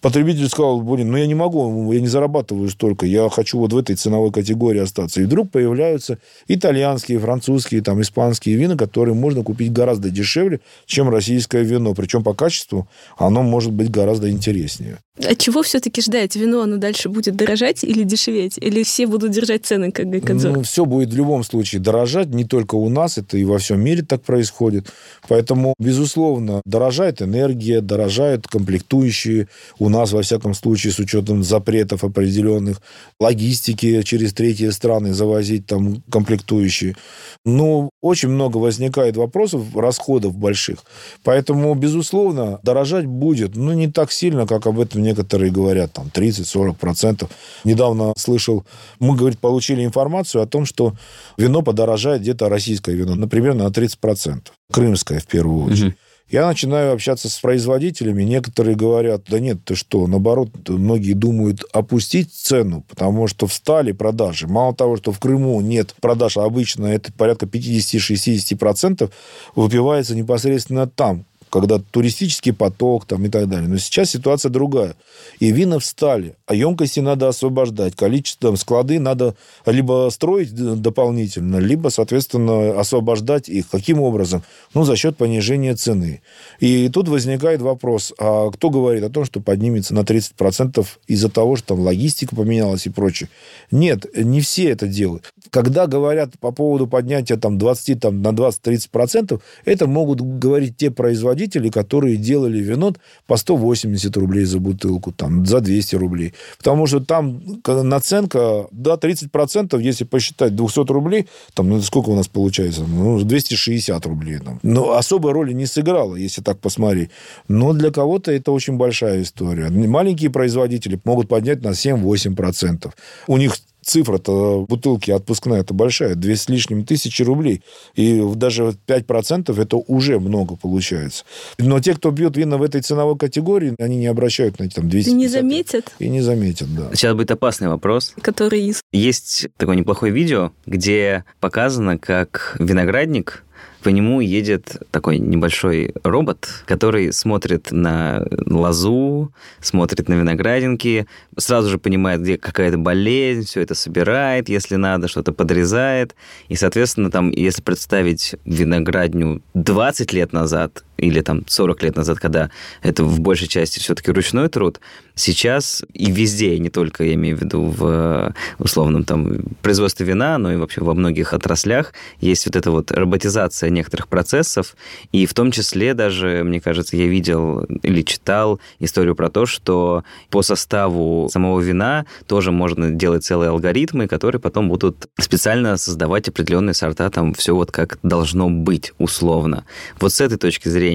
потребитель 0.00 0.48
сказал, 0.48 0.80
блин, 0.80 1.10
ну 1.10 1.18
я 1.18 1.26
не 1.26 1.34
могу, 1.34 1.92
я 1.92 2.00
не 2.00 2.08
зарабатываю 2.08 2.70
столько, 2.70 3.04
я 3.04 3.28
хочу 3.28 3.58
вот 3.58 3.72
в 3.72 3.76
этой 3.76 3.96
ценовой 3.96 4.32
категории 4.32 4.80
остаться. 4.80 5.20
И 5.20 5.24
вдруг 5.24 5.50
появляются 5.50 6.18
итальянские, 6.48 7.18
французские, 7.18 7.82
там, 7.82 8.00
испанские 8.00 8.56
вина, 8.56 8.76
которые 8.76 9.14
можно 9.14 9.42
купить 9.42 9.72
гораздо 9.72 10.08
дешевле, 10.08 10.60
чем 10.86 11.10
российское 11.10 11.62
вино. 11.62 11.94
Причем 11.94 12.22
по 12.22 12.32
качеству 12.32 12.88
оно 13.18 13.42
может 13.42 13.72
быть 13.72 13.90
гораздо 13.90 14.30
интереснее. 14.30 14.98
От 15.18 15.38
чего 15.38 15.62
все-таки 15.82 16.00
ждать? 16.00 16.36
Вино, 16.36 16.62
оно 16.62 16.76
дальше 16.76 17.08
будет 17.08 17.34
дорожать 17.34 17.82
или 17.82 18.04
дешеветь? 18.04 18.56
Или 18.58 18.84
все 18.84 19.06
будут 19.06 19.32
держать 19.32 19.66
цены, 19.66 19.90
как 19.90 20.08
Гайкадзор? 20.08 20.52
Ну, 20.52 20.62
все 20.62 20.84
будет 20.84 21.10
в 21.10 21.16
любом 21.16 21.42
случае 21.42 21.80
дорожать, 21.80 22.28
не 22.28 22.44
только 22.44 22.76
у 22.76 22.88
нас, 22.88 23.18
это 23.18 23.36
и 23.36 23.44
во 23.44 23.58
всем 23.58 23.80
мире 23.80 24.02
так 24.02 24.22
происходит. 24.22 24.86
Поэтому, 25.28 25.74
безусловно, 25.80 26.62
дорожает 26.64 27.20
энергия, 27.20 27.80
дорожают 27.80 28.46
комплектующие. 28.46 29.48
У 29.78 29.88
нас, 29.88 30.12
во 30.12 30.22
всяком 30.22 30.54
случае, 30.54 30.92
с 30.92 31.00
учетом 31.00 31.42
запретов 31.42 32.04
определенных, 32.04 32.80
логистики 33.18 34.02
через 34.02 34.32
третьи 34.32 34.68
страны 34.70 35.12
завозить 35.12 35.66
там 35.66 36.02
комплектующие. 36.10 36.96
Ну, 37.44 37.90
очень 38.00 38.28
много 38.28 38.58
возникает 38.58 39.16
вопросов, 39.16 39.74
расходов 39.74 40.36
больших. 40.36 40.84
Поэтому, 41.24 41.74
безусловно, 41.74 42.60
дорожать 42.62 43.06
будет, 43.06 43.56
но 43.56 43.74
не 43.74 43.88
так 43.88 44.12
сильно, 44.12 44.46
как 44.46 44.66
об 44.66 44.78
этом 44.78 45.02
некоторые 45.02 45.50
говорят, 45.50 45.71
там 45.92 46.10
30-40%. 46.12 47.28
Недавно 47.64 48.12
слышал, 48.16 48.64
мы, 49.00 49.16
говорит, 49.16 49.38
получили 49.38 49.84
информацию 49.84 50.42
о 50.42 50.46
том, 50.46 50.64
что 50.64 50.94
вино 51.36 51.62
подорожает 51.62 52.22
где-то 52.22 52.48
российское 52.48 52.94
вино, 52.94 53.14
например, 53.14 53.54
на 53.54 53.68
30%. 53.68 54.48
Крымское 54.72 55.20
в 55.20 55.26
первую 55.26 55.66
очередь. 55.66 55.92
Угу. 55.92 55.96
Я 56.32 56.46
начинаю 56.46 56.94
общаться 56.94 57.28
с 57.28 57.38
производителями, 57.40 58.22
некоторые 58.22 58.74
говорят, 58.74 59.24
да 59.28 59.38
нет, 59.38 59.66
ты 59.66 59.74
что, 59.74 60.06
наоборот, 60.06 60.48
многие 60.66 61.12
думают 61.12 61.62
опустить 61.74 62.32
цену, 62.32 62.86
потому 62.88 63.26
что 63.26 63.46
встали 63.46 63.92
продажи. 63.92 64.46
Мало 64.46 64.74
того, 64.74 64.96
что 64.96 65.12
в 65.12 65.18
Крыму 65.18 65.60
нет 65.60 65.94
продаж, 66.00 66.38
а 66.38 66.44
обычно 66.44 66.86
это 66.86 67.12
порядка 67.12 67.44
50-60% 67.44 69.10
выпивается 69.54 70.14
непосредственно 70.14 70.86
там, 70.86 71.26
когда 71.52 71.78
туристический 71.78 72.54
поток 72.54 73.04
там, 73.04 73.26
и 73.26 73.28
так 73.28 73.46
далее. 73.46 73.68
Но 73.68 73.76
сейчас 73.76 74.10
ситуация 74.10 74.48
другая. 74.48 74.96
И 75.38 75.52
вина 75.52 75.78
встали, 75.78 76.34
а 76.46 76.54
емкости 76.54 77.00
надо 77.00 77.28
освобождать. 77.28 77.94
Количество, 77.94 78.56
склады 78.56 78.98
надо 78.98 79.34
либо 79.66 80.08
строить 80.10 80.54
дополнительно, 80.54 81.58
либо, 81.58 81.90
соответственно, 81.90 82.80
освобождать 82.80 83.50
их. 83.50 83.68
Каким 83.68 84.00
образом? 84.00 84.42
Ну, 84.72 84.84
за 84.84 84.96
счет 84.96 85.18
понижения 85.18 85.76
цены. 85.76 86.22
И 86.58 86.88
тут 86.88 87.08
возникает 87.08 87.60
вопрос, 87.60 88.14
а 88.18 88.50
кто 88.50 88.70
говорит 88.70 89.04
о 89.04 89.10
том, 89.10 89.26
что 89.26 89.40
поднимется 89.40 89.92
на 89.92 90.00
30% 90.00 90.86
из-за 91.06 91.28
того, 91.28 91.56
что 91.56 91.74
там 91.74 91.80
логистика 91.80 92.34
поменялась 92.34 92.86
и 92.86 92.90
прочее? 92.90 93.28
Нет, 93.70 94.06
не 94.16 94.40
все 94.40 94.70
это 94.70 94.86
делают. 94.86 95.34
Когда 95.50 95.86
говорят 95.86 96.38
по 96.40 96.50
поводу 96.50 96.86
поднятия 96.86 97.36
там, 97.36 97.58
20 97.58 98.00
там, 98.00 98.22
на 98.22 98.28
20-30%, 98.28 99.38
это 99.66 99.86
могут 99.86 100.22
говорить 100.22 100.78
те 100.78 100.90
производители, 100.90 101.41
производители, 101.42 101.70
которые 101.70 102.16
делали 102.16 102.58
вино 102.58 102.92
по 103.26 103.36
180 103.36 104.16
рублей 104.16 104.44
за 104.44 104.58
бутылку, 104.58 105.12
там, 105.12 105.46
за 105.46 105.60
200 105.60 105.96
рублей. 105.96 106.32
Потому 106.58 106.86
что 106.86 107.00
там 107.00 107.42
наценка, 107.66 108.66
да, 108.70 108.94
30%, 108.94 109.80
если 109.80 110.04
посчитать 110.04 110.54
200 110.54 110.92
рублей, 110.92 111.26
там, 111.54 111.68
ну, 111.68 111.82
сколько 111.82 112.10
у 112.10 112.16
нас 112.16 112.28
получается? 112.28 112.82
Ну, 112.82 113.22
260 113.22 114.06
рублей. 114.06 114.38
Там. 114.38 114.58
Но 114.62 114.92
особой 114.92 115.32
роли 115.32 115.54
не 115.54 115.66
сыграла, 115.66 116.16
если 116.16 116.42
так 116.42 116.58
посмотреть. 116.58 117.10
Но 117.48 117.72
для 117.72 117.90
кого-то 117.90 118.30
это 118.30 118.52
очень 118.52 118.76
большая 118.76 119.22
история. 119.22 119.68
Маленькие 119.70 120.30
производители 120.30 120.98
могут 121.04 121.28
поднять 121.28 121.62
на 121.62 121.70
7-8%. 121.72 122.90
У 123.26 123.36
них 123.36 123.56
цифра-то 123.82 124.66
бутылки 124.68 125.10
отпускная 125.10 125.60
это 125.60 125.74
большая, 125.74 126.14
две 126.14 126.36
с 126.36 126.48
лишним 126.48 126.84
тысячи 126.84 127.22
рублей. 127.22 127.62
И 127.94 128.22
даже 128.34 128.74
5% 128.86 129.60
это 129.60 129.76
уже 129.76 130.18
много 130.18 130.56
получается. 130.56 131.24
Но 131.58 131.80
те, 131.80 131.94
кто 131.94 132.12
пьет 132.12 132.36
вина 132.36 132.56
в 132.56 132.62
этой 132.62 132.80
ценовой 132.80 133.16
категории, 133.16 133.74
они 133.78 133.96
не 133.96 134.06
обращают 134.06 134.58
на 134.58 134.64
эти 134.64 134.74
там 134.74 134.88
200 134.88 135.10
И 135.10 135.12
не 135.12 135.28
заметят. 135.28 135.92
И 135.98 136.08
не 136.08 136.20
заметят, 136.20 136.74
да. 136.74 136.90
Сейчас 136.94 137.14
будет 137.14 137.30
опасный 137.30 137.68
вопрос. 137.68 138.14
Который 138.20 138.72
Есть 138.92 139.48
такое 139.56 139.76
неплохое 139.76 140.12
видео, 140.12 140.52
где 140.66 141.24
показано, 141.40 141.98
как 141.98 142.56
виноградник 142.58 143.44
по 143.82 143.88
нему 143.88 144.20
едет 144.20 144.82
такой 144.90 145.18
небольшой 145.18 145.92
робот, 146.04 146.48
который 146.66 147.12
смотрит 147.12 147.72
на 147.72 148.24
лозу, 148.46 149.32
смотрит 149.60 150.08
на 150.08 150.14
виноградинки, 150.14 151.06
сразу 151.36 151.70
же 151.70 151.78
понимает, 151.78 152.22
где 152.22 152.38
какая-то 152.38 152.78
болезнь, 152.78 153.46
все 153.46 153.60
это 153.60 153.74
собирает, 153.74 154.48
если 154.48 154.76
надо, 154.76 155.08
что-то 155.08 155.32
подрезает. 155.32 156.14
И, 156.48 156.56
соответственно, 156.56 157.10
там, 157.10 157.30
если 157.30 157.62
представить 157.62 158.36
виноградню 158.44 159.42
20 159.54 160.12
лет 160.12 160.32
назад 160.32 160.84
или 161.02 161.20
там 161.20 161.42
40 161.46 161.82
лет 161.82 161.96
назад, 161.96 162.18
когда 162.20 162.50
это 162.82 163.04
в 163.04 163.20
большей 163.20 163.48
части 163.48 163.80
все-таки 163.80 164.12
ручной 164.12 164.48
труд, 164.48 164.80
сейчас 165.14 165.82
и 165.92 166.10
везде, 166.10 166.58
не 166.58 166.70
только, 166.70 167.04
я 167.04 167.14
имею 167.14 167.36
в 167.36 167.42
виду, 167.42 167.62
в 167.62 168.34
условном 168.58 169.04
там 169.04 169.42
производстве 169.62 170.06
вина, 170.06 170.38
но 170.38 170.52
и 170.52 170.56
вообще 170.56 170.82
во 170.82 170.94
многих 170.94 171.34
отраслях 171.34 171.92
есть 172.20 172.46
вот 172.46 172.56
эта 172.56 172.70
вот 172.70 172.92
роботизация 172.92 173.70
некоторых 173.70 174.08
процессов, 174.08 174.76
и 175.10 175.26
в 175.26 175.34
том 175.34 175.50
числе 175.50 175.94
даже, 175.94 176.42
мне 176.44 176.60
кажется, 176.60 176.96
я 176.96 177.06
видел 177.06 177.64
или 177.82 178.02
читал 178.02 178.60
историю 178.78 179.16
про 179.16 179.28
то, 179.28 179.44
что 179.44 180.04
по 180.30 180.42
составу 180.42 181.28
самого 181.32 181.60
вина 181.60 182.06
тоже 182.26 182.52
можно 182.52 182.90
делать 182.90 183.24
целые 183.24 183.50
алгоритмы, 183.50 184.06
которые 184.06 184.40
потом 184.40 184.68
будут 184.68 185.08
специально 185.18 185.76
создавать 185.76 186.28
определенные 186.28 186.74
сорта, 186.74 187.10
там 187.10 187.34
все 187.34 187.54
вот 187.54 187.72
как 187.72 187.98
должно 188.02 188.48
быть 188.48 188.92
условно. 188.98 189.64
Вот 190.00 190.12
с 190.12 190.20
этой 190.20 190.38
точки 190.38 190.68
зрения, 190.68 190.91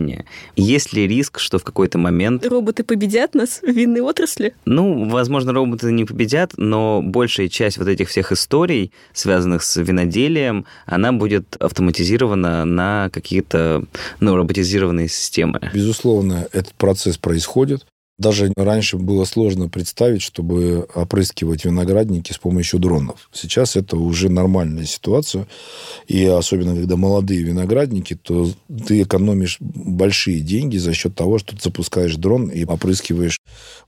есть 0.55 0.93
ли 0.93 1.07
риск, 1.07 1.39
что 1.39 1.59
в 1.59 1.63
какой-то 1.63 1.97
момент... 1.97 2.45
Роботы 2.45 2.83
победят 2.83 3.35
нас 3.35 3.61
в 3.61 3.69
винной 3.69 4.01
отрасли? 4.01 4.53
Ну, 4.65 5.09
возможно, 5.09 5.53
роботы 5.53 5.91
не 5.91 6.05
победят, 6.05 6.53
но 6.57 7.01
большая 7.03 7.47
часть 7.47 7.77
вот 7.77 7.87
этих 7.87 8.09
всех 8.09 8.31
историй, 8.31 8.91
связанных 9.13 9.63
с 9.63 9.77
виноделием, 9.81 10.65
она 10.85 11.11
будет 11.11 11.55
автоматизирована 11.59 12.65
на 12.65 13.09
какие-то 13.11 13.83
ну, 14.19 14.35
роботизированные 14.35 15.07
системы. 15.07 15.71
Безусловно, 15.73 16.47
этот 16.51 16.73
процесс 16.73 17.17
происходит. 17.17 17.85
Даже 18.19 18.51
раньше 18.57 18.97
было 18.97 19.25
сложно 19.25 19.69
представить, 19.69 20.23
чтобы 20.23 20.87
опрыскивать 20.95 21.65
виноградники 21.65 22.31
с 22.31 22.39
помощью 22.39 22.79
дронов. 22.79 23.29
Сейчас 23.31 23.75
это 23.75 23.95
уже 23.95 24.29
нормальная 24.29 24.85
ситуация. 24.85 25.47
И 26.07 26.25
особенно, 26.25 26.75
когда 26.75 26.95
молодые 26.95 27.43
виноградники, 27.43 28.15
то 28.15 28.49
ты 28.87 29.03
экономишь 29.03 29.57
большие 29.59 30.39
деньги 30.39 30.77
за 30.77 30.93
счет 30.93 31.13
того, 31.13 31.37
что 31.37 31.55
ты 31.55 31.61
запускаешь 31.61 32.15
дрон 32.15 32.47
и 32.47 32.65
опрыскиваешь 32.65 33.37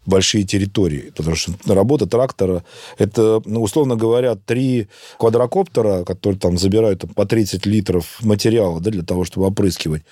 большие 0.05 0.43
территории. 0.43 1.11
Потому 1.15 1.35
что 1.35 1.53
работа 1.65 2.05
трактора, 2.05 2.63
это, 2.99 3.41
ну, 3.45 3.63
условно 3.63 3.95
говоря, 3.95 4.35
три 4.35 4.89
квадрокоптера, 5.17 6.03
которые 6.03 6.39
там 6.39 6.57
забирают 6.59 7.03
по 7.15 7.25
30 7.25 7.65
литров 7.65 8.19
материала 8.21 8.79
да, 8.79 8.91
для 8.91 9.03
того, 9.03 9.23
чтобы 9.23 9.47
опрыскивать. 9.47 10.03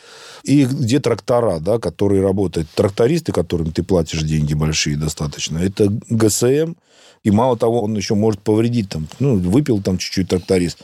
И 0.43 0.65
где 0.65 0.99
трактора, 0.99 1.59
да, 1.59 1.77
которые 1.77 2.23
работают. 2.23 2.67
Трактористы, 2.73 3.31
которым 3.31 3.71
ты 3.71 3.83
платишь 3.83 4.06
платишь 4.07 4.27
деньги 4.27 4.53
большие 4.53 4.95
достаточно. 4.95 5.57
Это 5.57 5.89
ГСМ, 6.09 6.75
и 7.23 7.31
мало 7.31 7.57
того, 7.57 7.81
он 7.81 7.97
еще 7.97 8.15
может 8.15 8.39
повредить 8.41 8.89
там, 8.89 9.07
ну, 9.19 9.35
выпил 9.35 9.81
там 9.81 9.97
чуть-чуть 9.97 10.29
тракторист, 10.29 10.79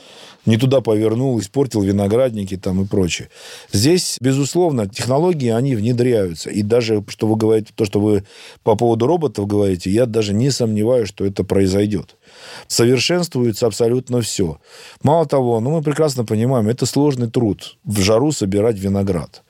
не 0.45 0.57
туда 0.57 0.81
повернул, 0.81 1.39
испортил 1.39 1.81
виноградники 1.83 2.57
там 2.57 2.81
и 2.81 2.85
прочее. 2.85 3.29
Здесь, 3.71 4.17
безусловно, 4.19 4.89
технологии, 4.89 5.49
они 5.49 5.75
внедряются. 5.75 6.49
И 6.49 6.63
даже, 6.63 7.01
что 7.07 7.27
вы 7.27 7.37
говорите, 7.37 7.71
то, 7.73 7.85
что 7.85 8.01
вы 8.01 8.23
по 8.63 8.75
поводу 8.75 9.07
роботов 9.07 9.47
говорите, 9.47 9.89
я 9.89 10.05
даже 10.05 10.33
не 10.33 10.51
сомневаюсь, 10.51 11.07
что 11.07 11.25
это 11.25 11.45
произойдет. 11.45 12.17
Совершенствуется 12.67 13.67
абсолютно 13.67 14.19
все. 14.19 14.57
Мало 15.01 15.25
того, 15.25 15.61
ну, 15.61 15.71
мы 15.71 15.81
прекрасно 15.81 16.25
понимаем, 16.25 16.67
это 16.67 16.85
сложный 16.85 17.29
труд 17.29 17.77
в 17.85 18.01
жару 18.01 18.33
собирать 18.33 18.77
виноград 18.77 19.43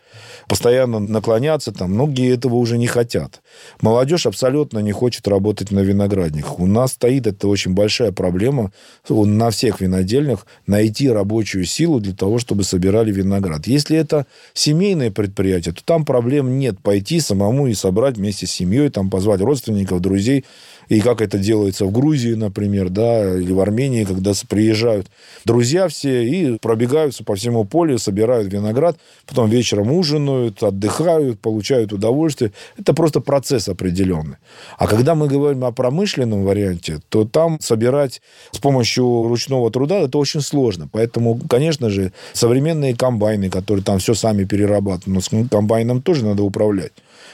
постоянно 0.54 1.00
наклоняться, 1.00 1.72
там, 1.72 1.94
многие 1.94 2.32
этого 2.32 2.54
уже 2.54 2.78
не 2.78 2.86
хотят. 2.86 3.42
Молодежь 3.82 4.28
абсолютно 4.28 4.78
не 4.78 4.92
хочет 4.92 5.28
работать 5.28 5.72
на 5.72 5.80
виноградниках. 5.80 6.60
У 6.60 6.68
нас 6.68 6.92
стоит 6.92 7.26
это 7.26 7.48
очень 7.48 7.74
большая 7.74 8.12
проблема 8.12 8.72
на 9.10 9.50
всех 9.50 9.82
винодельнях 9.82 10.46
найти 10.68 11.10
рабочую 11.10 11.66
силу 11.66 12.00
для 12.00 12.13
того, 12.13 12.38
чтобы 12.38 12.63
собирали 12.63 13.12
виноград. 13.12 13.66
Если 13.66 13.98
это 13.98 14.28
семейное 14.54 15.10
предприятие, 15.10 15.74
то 15.74 15.84
там 15.84 16.06
проблем 16.06 16.60
нет. 16.60 16.78
Пойти 16.84 17.20
самому 17.20 17.66
и 17.66 17.74
собрать 17.74 18.18
вместе 18.18 18.46
с 18.46 18.52
семьей, 18.52 18.89
там, 18.89 19.10
позвать 19.10 19.42
родственников, 19.42 20.02
друзей, 20.02 20.46
и 20.89 21.00
как 21.00 21.22
это 21.22 21.38
делается 21.38 21.86
в 21.86 21.91
Грузии, 21.91 22.34
например, 22.34 22.89
да, 22.89 23.36
или 23.38 23.52
в 23.52 23.60
Армении, 23.60 24.04
когда 24.04 24.34
приезжают 24.48 25.08
друзья 25.46 25.88
все 25.88 26.26
и 26.26 26.58
пробегаются 26.58 27.24
по 27.24 27.36
всему 27.36 27.65
полю, 27.65 27.98
собирают 27.98 28.52
виноград, 28.52 28.98
потом 29.26 29.50
вечером 29.50 29.91
ужинают, 29.91 30.62
отдыхают, 30.63 31.39
получают 31.39 31.93
удовольствие. 31.93 32.52
Это 32.78 32.93
просто 32.93 33.19
процесс 33.19 33.69
определенный. 33.69 34.38
А 34.78 34.88
когда 34.88 35.15
мы 35.15 35.28
говорим 35.28 35.63
о 35.65 35.72
промышленном 35.72 36.43
варианте, 36.43 37.00
то 37.10 37.26
там 37.26 37.60
собирать 37.60 38.22
с 38.52 38.58
помощью 38.58 39.04
ручного 39.28 39.72
труда 39.72 40.00
это 40.00 40.17
очень 40.17 40.41
сложно. 40.41 40.89
Поэтому, 40.91 41.39
конечно 41.50 41.89
же, 41.89 42.12
современные 42.34 42.96
комбайны, 42.96 43.50
которые 43.50 43.84
там 43.84 44.00
все 44.00 44.13
сами 44.13 44.43
перерабатывают, 44.43 45.08
но 45.08 45.22
с 45.22 45.48
комбайном 45.50 46.02
тоже 46.02 46.26
надо 46.26 46.43
управлять. 46.43 46.91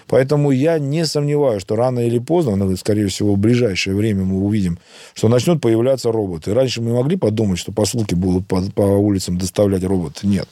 Поэтому 0.10 0.50
я 0.50 0.80
не 0.80 1.06
сомневаюсь, 1.06 1.62
что 1.62 1.76
рано 1.76 2.00
или 2.00 2.17
поздно, 2.17 2.56
ну, 2.56 2.76
скорее 2.76 3.08
всего, 3.08 3.36
в 3.36 3.38
ближайшее 3.38 3.95
время 3.95 4.24
мы 4.24 4.43
увидим, 4.43 4.80
что 5.13 5.30
начнут 5.30 5.62
появляться 5.62 6.12
роботы. 6.12 6.54
Раньше 6.54 6.82
мы 6.82 6.93
могли 6.93 7.15
подумать, 7.15 7.60
что 7.60 7.72
посылки 7.72 8.15
будут 8.15 8.48
по, 8.48 8.62
по 8.72 8.82
улицам 8.82 9.38
доставлять 9.38 9.84
роботы. 9.84 10.26
Нет. 10.26 10.50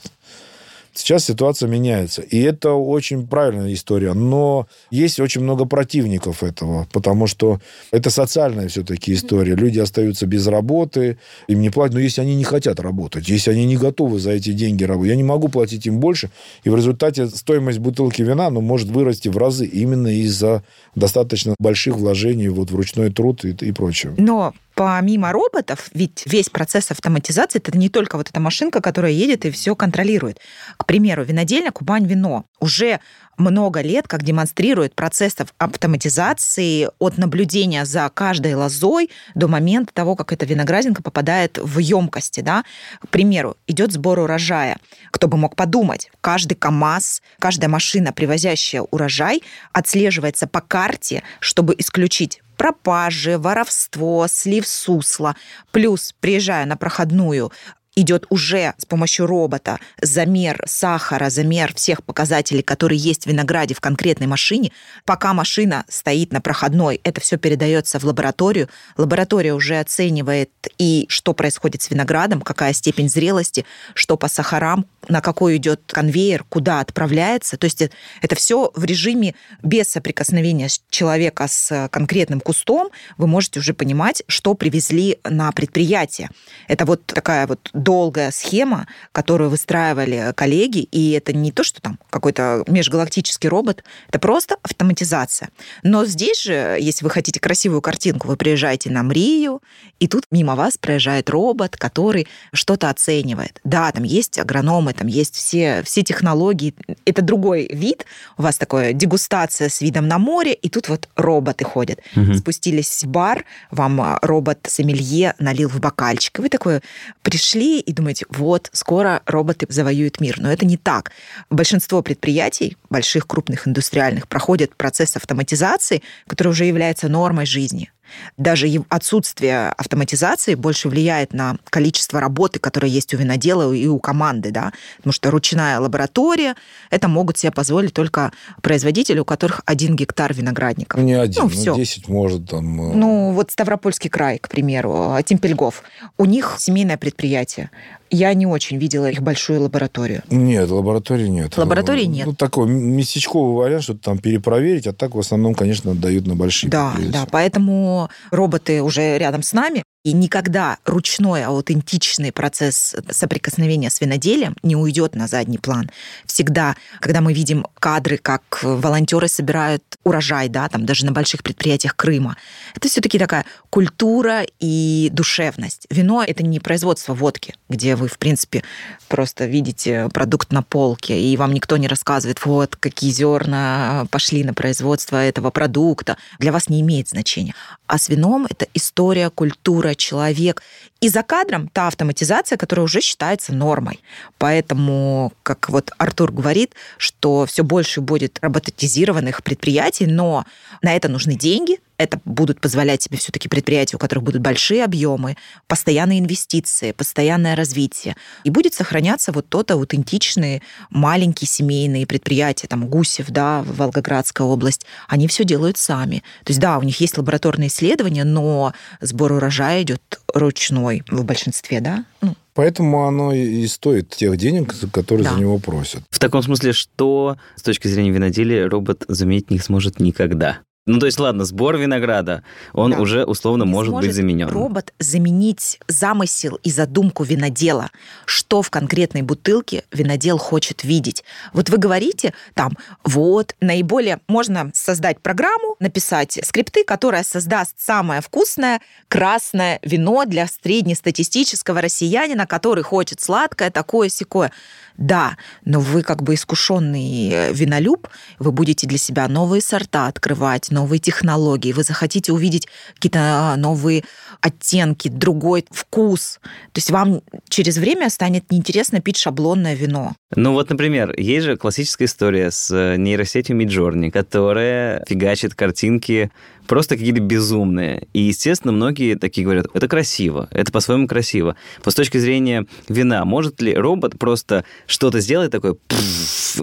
Сейчас 0.98 1.24
ситуация 1.24 1.68
меняется. 1.68 2.22
И 2.22 2.40
это 2.40 2.72
очень 2.72 3.28
правильная 3.28 3.72
история. 3.72 4.14
Но 4.14 4.66
есть 4.90 5.20
очень 5.20 5.42
много 5.42 5.64
противников 5.64 6.42
этого, 6.42 6.88
потому 6.92 7.28
что 7.28 7.60
это 7.92 8.10
социальная 8.10 8.66
все-таки 8.66 9.12
история. 9.12 9.54
Люди 9.54 9.78
остаются 9.78 10.26
без 10.26 10.48
работы, 10.48 11.18
им 11.46 11.60
не 11.60 11.70
платят. 11.70 11.94
Но 11.94 12.00
если 12.00 12.20
они 12.20 12.34
не 12.34 12.42
хотят 12.42 12.80
работать, 12.80 13.28
если 13.28 13.52
они 13.52 13.64
не 13.64 13.76
готовы 13.76 14.18
за 14.18 14.32
эти 14.32 14.52
деньги 14.52 14.82
работать, 14.82 15.10
я 15.10 15.16
не 15.16 15.22
могу 15.22 15.46
платить 15.46 15.86
им 15.86 16.00
больше, 16.00 16.30
и 16.64 16.68
в 16.68 16.74
результате 16.74 17.28
стоимость 17.28 17.78
бутылки 17.78 18.22
вина 18.22 18.50
ну, 18.50 18.60
может 18.60 18.88
вырасти 18.88 19.28
в 19.28 19.38
разы 19.38 19.66
именно 19.66 20.08
из-за 20.08 20.64
достаточно 20.96 21.54
больших 21.60 21.94
вложений 21.94 22.48
вот 22.48 22.72
в 22.72 22.74
ручной 22.74 23.12
труд 23.12 23.44
и, 23.44 23.50
и 23.50 23.70
прочее. 23.70 24.14
Но 24.18 24.52
помимо 24.78 25.32
роботов, 25.32 25.90
ведь 25.92 26.22
весь 26.26 26.50
процесс 26.50 26.92
автоматизации 26.92 27.58
это 27.58 27.76
не 27.76 27.88
только 27.88 28.16
вот 28.16 28.30
эта 28.30 28.38
машинка, 28.38 28.80
которая 28.80 29.10
едет 29.10 29.44
и 29.44 29.50
все 29.50 29.74
контролирует. 29.74 30.38
К 30.76 30.86
примеру, 30.86 31.24
винодельня 31.24 31.72
Кубань 31.72 32.06
вино 32.06 32.44
уже 32.60 33.00
много 33.36 33.80
лет 33.80 34.06
как 34.06 34.22
демонстрирует 34.22 34.94
процесс 34.94 35.34
автоматизации 35.58 36.90
от 37.00 37.18
наблюдения 37.18 37.84
за 37.84 38.08
каждой 38.14 38.54
лозой 38.54 39.10
до 39.34 39.48
момента 39.48 39.92
того, 39.92 40.14
как 40.14 40.32
эта 40.32 40.46
виноградинка 40.46 41.02
попадает 41.02 41.58
в 41.58 41.80
емкости. 41.80 42.40
Да? 42.40 42.64
К 43.00 43.08
примеру, 43.08 43.56
идет 43.66 43.90
сбор 43.90 44.20
урожая. 44.20 44.76
Кто 45.10 45.26
бы 45.26 45.36
мог 45.36 45.56
подумать, 45.56 46.08
каждый 46.20 46.54
КАМАЗ, 46.54 47.20
каждая 47.40 47.68
машина, 47.68 48.12
привозящая 48.12 48.82
урожай, 48.82 49.42
отслеживается 49.72 50.46
по 50.46 50.60
карте, 50.60 51.24
чтобы 51.40 51.74
исключить 51.78 52.42
пропажи, 52.58 53.38
воровство, 53.38 54.26
слив 54.28 54.66
сусла. 54.66 55.36
Плюс, 55.70 56.14
приезжая 56.20 56.66
на 56.66 56.76
проходную, 56.76 57.50
идет 58.00 58.26
уже 58.30 58.74
с 58.78 58.84
помощью 58.86 59.26
робота 59.26 59.78
замер 60.00 60.62
сахара, 60.66 61.30
замер 61.30 61.74
всех 61.74 62.04
показателей, 62.04 62.62
которые 62.62 62.98
есть 62.98 63.24
в 63.24 63.26
винограде 63.26 63.74
в 63.74 63.80
конкретной 63.80 64.26
машине, 64.26 64.72
пока 65.04 65.34
машина 65.34 65.84
стоит 65.88 66.32
на 66.32 66.40
проходной, 66.40 67.00
это 67.02 67.20
все 67.20 67.38
передается 67.38 67.98
в 67.98 68.04
лабораторию. 68.04 68.68
Лаборатория 68.96 69.52
уже 69.52 69.80
оценивает 69.80 70.50
и 70.78 71.06
что 71.08 71.34
происходит 71.34 71.82
с 71.82 71.90
виноградом, 71.90 72.40
какая 72.40 72.72
степень 72.72 73.08
зрелости, 73.08 73.64
что 73.94 74.16
по 74.16 74.28
сахарам, 74.28 74.86
на 75.08 75.20
какой 75.20 75.56
идет 75.56 75.80
конвейер, 75.86 76.44
куда 76.48 76.80
отправляется. 76.80 77.56
То 77.56 77.64
есть 77.64 77.82
это 78.22 78.36
все 78.36 78.70
в 78.74 78.84
режиме 78.84 79.34
без 79.62 79.88
соприкосновения 79.88 80.68
человека 80.90 81.46
с 81.48 81.88
конкретным 81.90 82.40
кустом. 82.40 82.90
Вы 83.16 83.26
можете 83.26 83.60
уже 83.60 83.74
понимать, 83.74 84.22
что 84.28 84.54
привезли 84.54 85.18
на 85.24 85.50
предприятие. 85.52 86.30
Это 86.68 86.84
вот 86.84 87.04
такая 87.06 87.46
вот 87.46 87.70
долгая 87.88 88.32
схема, 88.32 88.86
которую 89.12 89.48
выстраивали 89.48 90.34
коллеги, 90.36 90.80
и 90.80 91.12
это 91.12 91.32
не 91.32 91.50
то, 91.50 91.64
что 91.64 91.80
там 91.80 91.98
какой-то 92.10 92.62
межгалактический 92.66 93.48
робот, 93.48 93.82
это 94.10 94.18
просто 94.18 94.56
автоматизация. 94.62 95.48
Но 95.82 96.04
здесь 96.04 96.42
же, 96.42 96.76
если 96.78 97.02
вы 97.02 97.08
хотите 97.08 97.40
красивую 97.40 97.80
картинку, 97.80 98.28
вы 98.28 98.36
приезжаете 98.36 98.90
на 98.90 99.02
Мрию, 99.02 99.62
и 100.00 100.06
тут 100.06 100.24
мимо 100.30 100.54
вас 100.54 100.76
проезжает 100.76 101.30
робот, 101.30 101.78
который 101.78 102.28
что-то 102.52 102.90
оценивает. 102.90 103.58
Да, 103.64 103.90
там 103.90 104.02
есть 104.02 104.38
агрономы, 104.38 104.92
там 104.92 105.06
есть 105.06 105.34
все, 105.34 105.82
все 105.82 106.02
технологии. 106.02 106.74
Это 107.06 107.22
другой 107.22 107.70
вид. 107.72 108.04
У 108.36 108.42
вас 108.42 108.58
такое 108.58 108.92
дегустация 108.92 109.70
с 109.70 109.80
видом 109.80 110.08
на 110.08 110.18
море, 110.18 110.52
и 110.52 110.68
тут 110.68 110.90
вот 110.90 111.08
роботы 111.16 111.64
ходят. 111.64 112.00
Угу. 112.14 112.34
Спустились 112.34 113.02
в 113.02 113.06
бар, 113.06 113.46
вам 113.70 114.18
робот-сомелье 114.20 115.34
налил 115.38 115.70
в 115.70 115.80
бокальчик, 115.80 116.38
и 116.38 116.42
вы 116.42 116.48
такое 116.50 116.82
пришли, 117.22 117.77
и 117.80 117.92
думаете, 117.92 118.26
вот, 118.30 118.70
скоро 118.72 119.22
роботы 119.26 119.66
завоюют 119.68 120.20
мир. 120.20 120.36
Но 120.38 120.50
это 120.52 120.66
не 120.66 120.76
так. 120.76 121.12
Большинство 121.50 122.02
предприятий, 122.02 122.76
больших 122.90 123.26
крупных 123.26 123.66
индустриальных, 123.68 124.28
проходят 124.28 124.74
процесс 124.76 125.16
автоматизации, 125.16 126.02
который 126.26 126.48
уже 126.48 126.64
является 126.64 127.08
нормой 127.08 127.46
жизни. 127.46 127.90
Даже 128.36 128.68
отсутствие 128.88 129.70
автоматизации 129.70 130.54
больше 130.54 130.88
влияет 130.88 131.32
на 131.32 131.56
количество 131.70 132.20
работы, 132.20 132.58
которая 132.58 132.90
есть 132.90 133.14
у 133.14 133.16
винодела 133.16 133.72
и 133.72 133.86
у 133.86 133.98
команды, 133.98 134.50
да, 134.50 134.72
потому 134.98 135.12
что 135.12 135.30
ручная 135.30 135.80
лаборатория, 135.80 136.54
это 136.90 137.08
могут 137.08 137.38
себе 137.38 137.52
позволить 137.52 137.92
только 137.92 138.32
производители, 138.62 139.18
у 139.18 139.24
которых 139.24 139.62
один 139.64 139.96
гектар 139.96 140.32
виноградников. 140.32 141.00
Ну, 141.00 141.06
не 141.06 141.14
один, 141.14 141.44
ну, 141.44 141.48
все. 141.48 141.74
10 141.74 142.08
может 142.08 142.48
там... 142.48 142.92
Э, 142.92 142.94
ну, 142.94 143.32
вот 143.32 143.50
Ставропольский 143.50 144.10
край, 144.10 144.38
к 144.38 144.48
примеру, 144.48 145.16
Темпельгов. 145.24 145.82
У 146.16 146.24
них 146.24 146.56
семейное 146.58 146.96
предприятие. 146.96 147.70
Я 148.10 148.34
не 148.34 148.46
очень 148.46 148.78
видела 148.78 149.10
их 149.10 149.22
большую 149.22 149.62
лабораторию. 149.62 150.22
Нет, 150.30 150.70
лаборатории 150.70 151.26
нет. 151.26 151.56
Лаборатории 151.56 152.04
нет. 152.04 152.26
Ну, 152.26 152.34
такой 152.34 152.68
местечковый 152.68 153.54
вариант, 153.54 153.84
что-то 153.84 154.00
там 154.00 154.18
перепроверить, 154.18 154.86
а 154.86 154.92
так 154.92 155.14
в 155.14 155.18
основном, 155.18 155.54
конечно, 155.54 155.92
отдают 155.92 156.26
на 156.26 156.34
большие 156.34 156.70
Да, 156.70 156.94
да, 157.12 157.26
поэтому 157.30 158.08
роботы 158.30 158.82
уже 158.82 159.18
рядом 159.18 159.42
с 159.42 159.52
нами, 159.52 159.82
и 160.08 160.12
никогда 160.12 160.78
ручной 160.86 161.44
аутентичный 161.44 162.32
процесс 162.32 162.96
соприкосновения 163.10 163.90
с 163.90 164.00
виноделием 164.00 164.56
не 164.62 164.74
уйдет 164.74 165.14
на 165.14 165.26
задний 165.26 165.58
план. 165.58 165.90
Всегда, 166.24 166.76
когда 167.00 167.20
мы 167.20 167.34
видим 167.34 167.66
кадры, 167.78 168.16
как 168.16 168.60
волонтеры 168.62 169.28
собирают 169.28 169.82
урожай, 170.04 170.48
да, 170.48 170.66
там 170.70 170.86
даже 170.86 171.04
на 171.04 171.12
больших 171.12 171.42
предприятиях 171.42 171.94
Крыма, 171.94 172.38
это 172.74 172.88
все-таки 172.88 173.18
такая 173.18 173.44
культура 173.68 174.46
и 174.60 175.10
душевность. 175.12 175.86
Вино 175.90 176.24
это 176.26 176.42
не 176.42 176.58
производство 176.58 177.12
водки, 177.12 177.54
где 177.68 177.94
вы, 177.94 178.08
в 178.08 178.16
принципе, 178.16 178.64
просто 179.08 179.44
видите 179.44 180.08
продукт 180.14 180.52
на 180.52 180.62
полке, 180.62 181.20
и 181.20 181.36
вам 181.36 181.52
никто 181.52 181.76
не 181.76 181.86
рассказывает, 181.86 182.46
вот 182.46 182.76
какие 182.76 183.10
зерна 183.10 184.06
пошли 184.10 184.42
на 184.42 184.54
производство 184.54 185.22
этого 185.22 185.50
продукта. 185.50 186.16
Для 186.38 186.50
вас 186.50 186.70
не 186.70 186.80
имеет 186.80 187.10
значения. 187.10 187.54
А 187.86 187.98
с 187.98 188.08
вином 188.08 188.46
это 188.48 188.66
история, 188.72 189.28
культура, 189.28 189.94
человек. 189.98 190.62
И 191.00 191.08
за 191.08 191.22
кадром 191.22 191.68
та 191.68 191.88
автоматизация, 191.88 192.56
которая 192.56 192.84
уже 192.84 193.00
считается 193.00 193.52
нормой. 193.52 194.00
Поэтому, 194.38 195.32
как 195.42 195.68
вот 195.68 195.90
Артур 195.98 196.32
говорит, 196.32 196.74
что 196.96 197.44
все 197.46 197.62
больше 197.62 198.00
будет 198.00 198.38
роботизированных 198.40 199.42
предприятий, 199.42 200.06
но 200.06 200.44
на 200.82 200.96
это 200.96 201.08
нужны 201.08 201.34
деньги, 201.34 201.78
это 201.98 202.20
будут 202.24 202.60
позволять 202.60 203.02
себе 203.02 203.18
все-таки 203.18 203.48
предприятия, 203.48 203.96
у 203.96 203.98
которых 203.98 204.24
будут 204.24 204.40
большие 204.40 204.84
объемы, 204.84 205.36
постоянные 205.66 206.20
инвестиции, 206.20 206.92
постоянное 206.92 207.56
развитие. 207.56 208.16
И 208.44 208.50
будет 208.50 208.72
сохраняться 208.72 209.32
вот 209.32 209.48
тот 209.48 209.70
аутентичные 209.72 210.62
маленькие 210.90 211.48
семейные 211.48 212.06
предприятия, 212.06 212.68
там 212.68 212.86
Гусев, 212.86 213.28
да, 213.28 213.64
Волгоградская 213.66 214.46
область, 214.46 214.86
они 215.08 215.26
все 215.26 215.44
делают 215.44 215.76
сами. 215.76 216.22
То 216.44 216.50
есть, 216.50 216.60
да, 216.60 216.78
у 216.78 216.82
них 216.82 217.00
есть 217.00 217.18
лабораторные 217.18 217.68
исследования, 217.68 218.24
но 218.24 218.72
сбор 219.00 219.32
урожая 219.32 219.82
идет 219.82 220.20
ручной 220.32 221.02
в 221.10 221.24
большинстве, 221.24 221.80
да? 221.80 222.04
Ну, 222.20 222.34
Поэтому 222.54 223.06
оно 223.06 223.32
и 223.32 223.64
стоит 223.68 224.10
тех 224.10 224.36
денег, 224.36 224.74
которые 224.90 225.22
да. 225.22 225.34
за 225.34 225.38
него 225.38 225.58
просят. 225.58 226.02
В 226.10 226.18
таком 226.18 226.42
смысле, 226.42 226.72
что 226.72 227.36
с 227.54 227.62
точки 227.62 227.86
зрения 227.86 228.10
виноделия 228.10 228.66
робот 228.66 229.04
заметить 229.06 229.52
не 229.52 229.60
сможет 229.60 230.00
никогда. 230.00 230.58
Ну, 230.88 230.98
то 230.98 231.04
есть, 231.04 231.20
ладно, 231.20 231.44
сбор 231.44 231.76
винограда, 231.76 232.42
он 232.72 232.92
да. 232.92 232.98
уже 232.98 233.24
условно 233.24 233.64
Не 233.64 233.70
может 233.70 233.94
быть 233.94 234.14
заменен. 234.14 234.48
робот 234.48 234.94
заменить 234.98 235.78
замысел 235.86 236.58
и 236.62 236.70
задумку 236.70 237.24
винодела, 237.24 237.90
что 238.24 238.62
в 238.62 238.70
конкретной 238.70 239.20
бутылке 239.20 239.84
винодел 239.92 240.38
хочет 240.38 240.84
видеть. 240.84 241.24
Вот 241.52 241.68
вы 241.68 241.76
говорите 241.76 242.32
там, 242.54 242.72
вот, 243.04 243.54
наиболее 243.60 244.20
можно 244.28 244.70
создать 244.72 245.20
программу, 245.20 245.76
написать 245.78 246.38
скрипты, 246.42 246.84
которая 246.84 247.22
создаст 247.22 247.74
самое 247.76 248.22
вкусное 248.22 248.80
красное 249.08 249.80
вино 249.82 250.24
для 250.24 250.46
среднестатистического 250.46 251.82
россиянина, 251.82 252.46
который 252.46 252.82
хочет 252.82 253.20
сладкое, 253.20 253.70
такое 253.70 254.08
секое. 254.08 254.52
Да, 254.96 255.36
но 255.64 255.78
вы 255.78 256.02
как 256.02 256.22
бы 256.22 256.34
искушенный 256.34 257.30
э, 257.30 257.52
винолюб, 257.52 258.08
вы 258.40 258.50
будете 258.50 258.86
для 258.88 258.98
себя 258.98 259.28
новые 259.28 259.62
сорта 259.62 260.08
открывать, 260.08 260.72
новые 260.78 261.00
технологии, 261.00 261.72
вы 261.72 261.82
захотите 261.82 262.32
увидеть 262.32 262.68
какие-то 262.94 263.18
а, 263.20 263.56
новые 263.56 264.04
оттенки, 264.40 265.08
другой 265.08 265.64
вкус. 265.70 266.38
То 266.72 266.78
есть 266.78 266.90
вам 266.90 267.20
через 267.48 267.78
время 267.78 268.10
станет 268.10 268.50
неинтересно 268.50 269.00
пить 269.00 269.16
шаблонное 269.16 269.74
вино. 269.74 270.12
Ну 270.36 270.52
вот, 270.52 270.70
например, 270.70 271.14
есть 271.18 271.46
же 271.46 271.56
классическая 271.56 272.04
история 272.04 272.50
с 272.50 272.70
э, 272.70 272.96
нейросетью 272.96 273.56
Midjourney, 273.56 274.10
которая 274.10 275.04
фигачит 275.08 275.54
картинки 275.54 276.30
просто 276.68 276.96
какие-то 276.96 277.20
безумные. 277.20 278.06
И, 278.12 278.20
естественно, 278.20 278.72
многие 278.72 279.16
такие 279.16 279.44
говорят, 279.44 279.66
это 279.74 279.88
красиво, 279.88 280.48
это 280.52 280.70
по-своему 280.70 281.08
красиво. 281.08 281.56
Но 281.84 281.90
с 281.90 281.94
точки 281.94 282.18
зрения 282.18 282.66
вина, 282.88 283.24
может 283.24 283.60
ли 283.60 283.74
робот 283.74 284.18
просто 284.18 284.64
что-то 284.86 285.20
сделать 285.20 285.50
такое, 285.50 285.76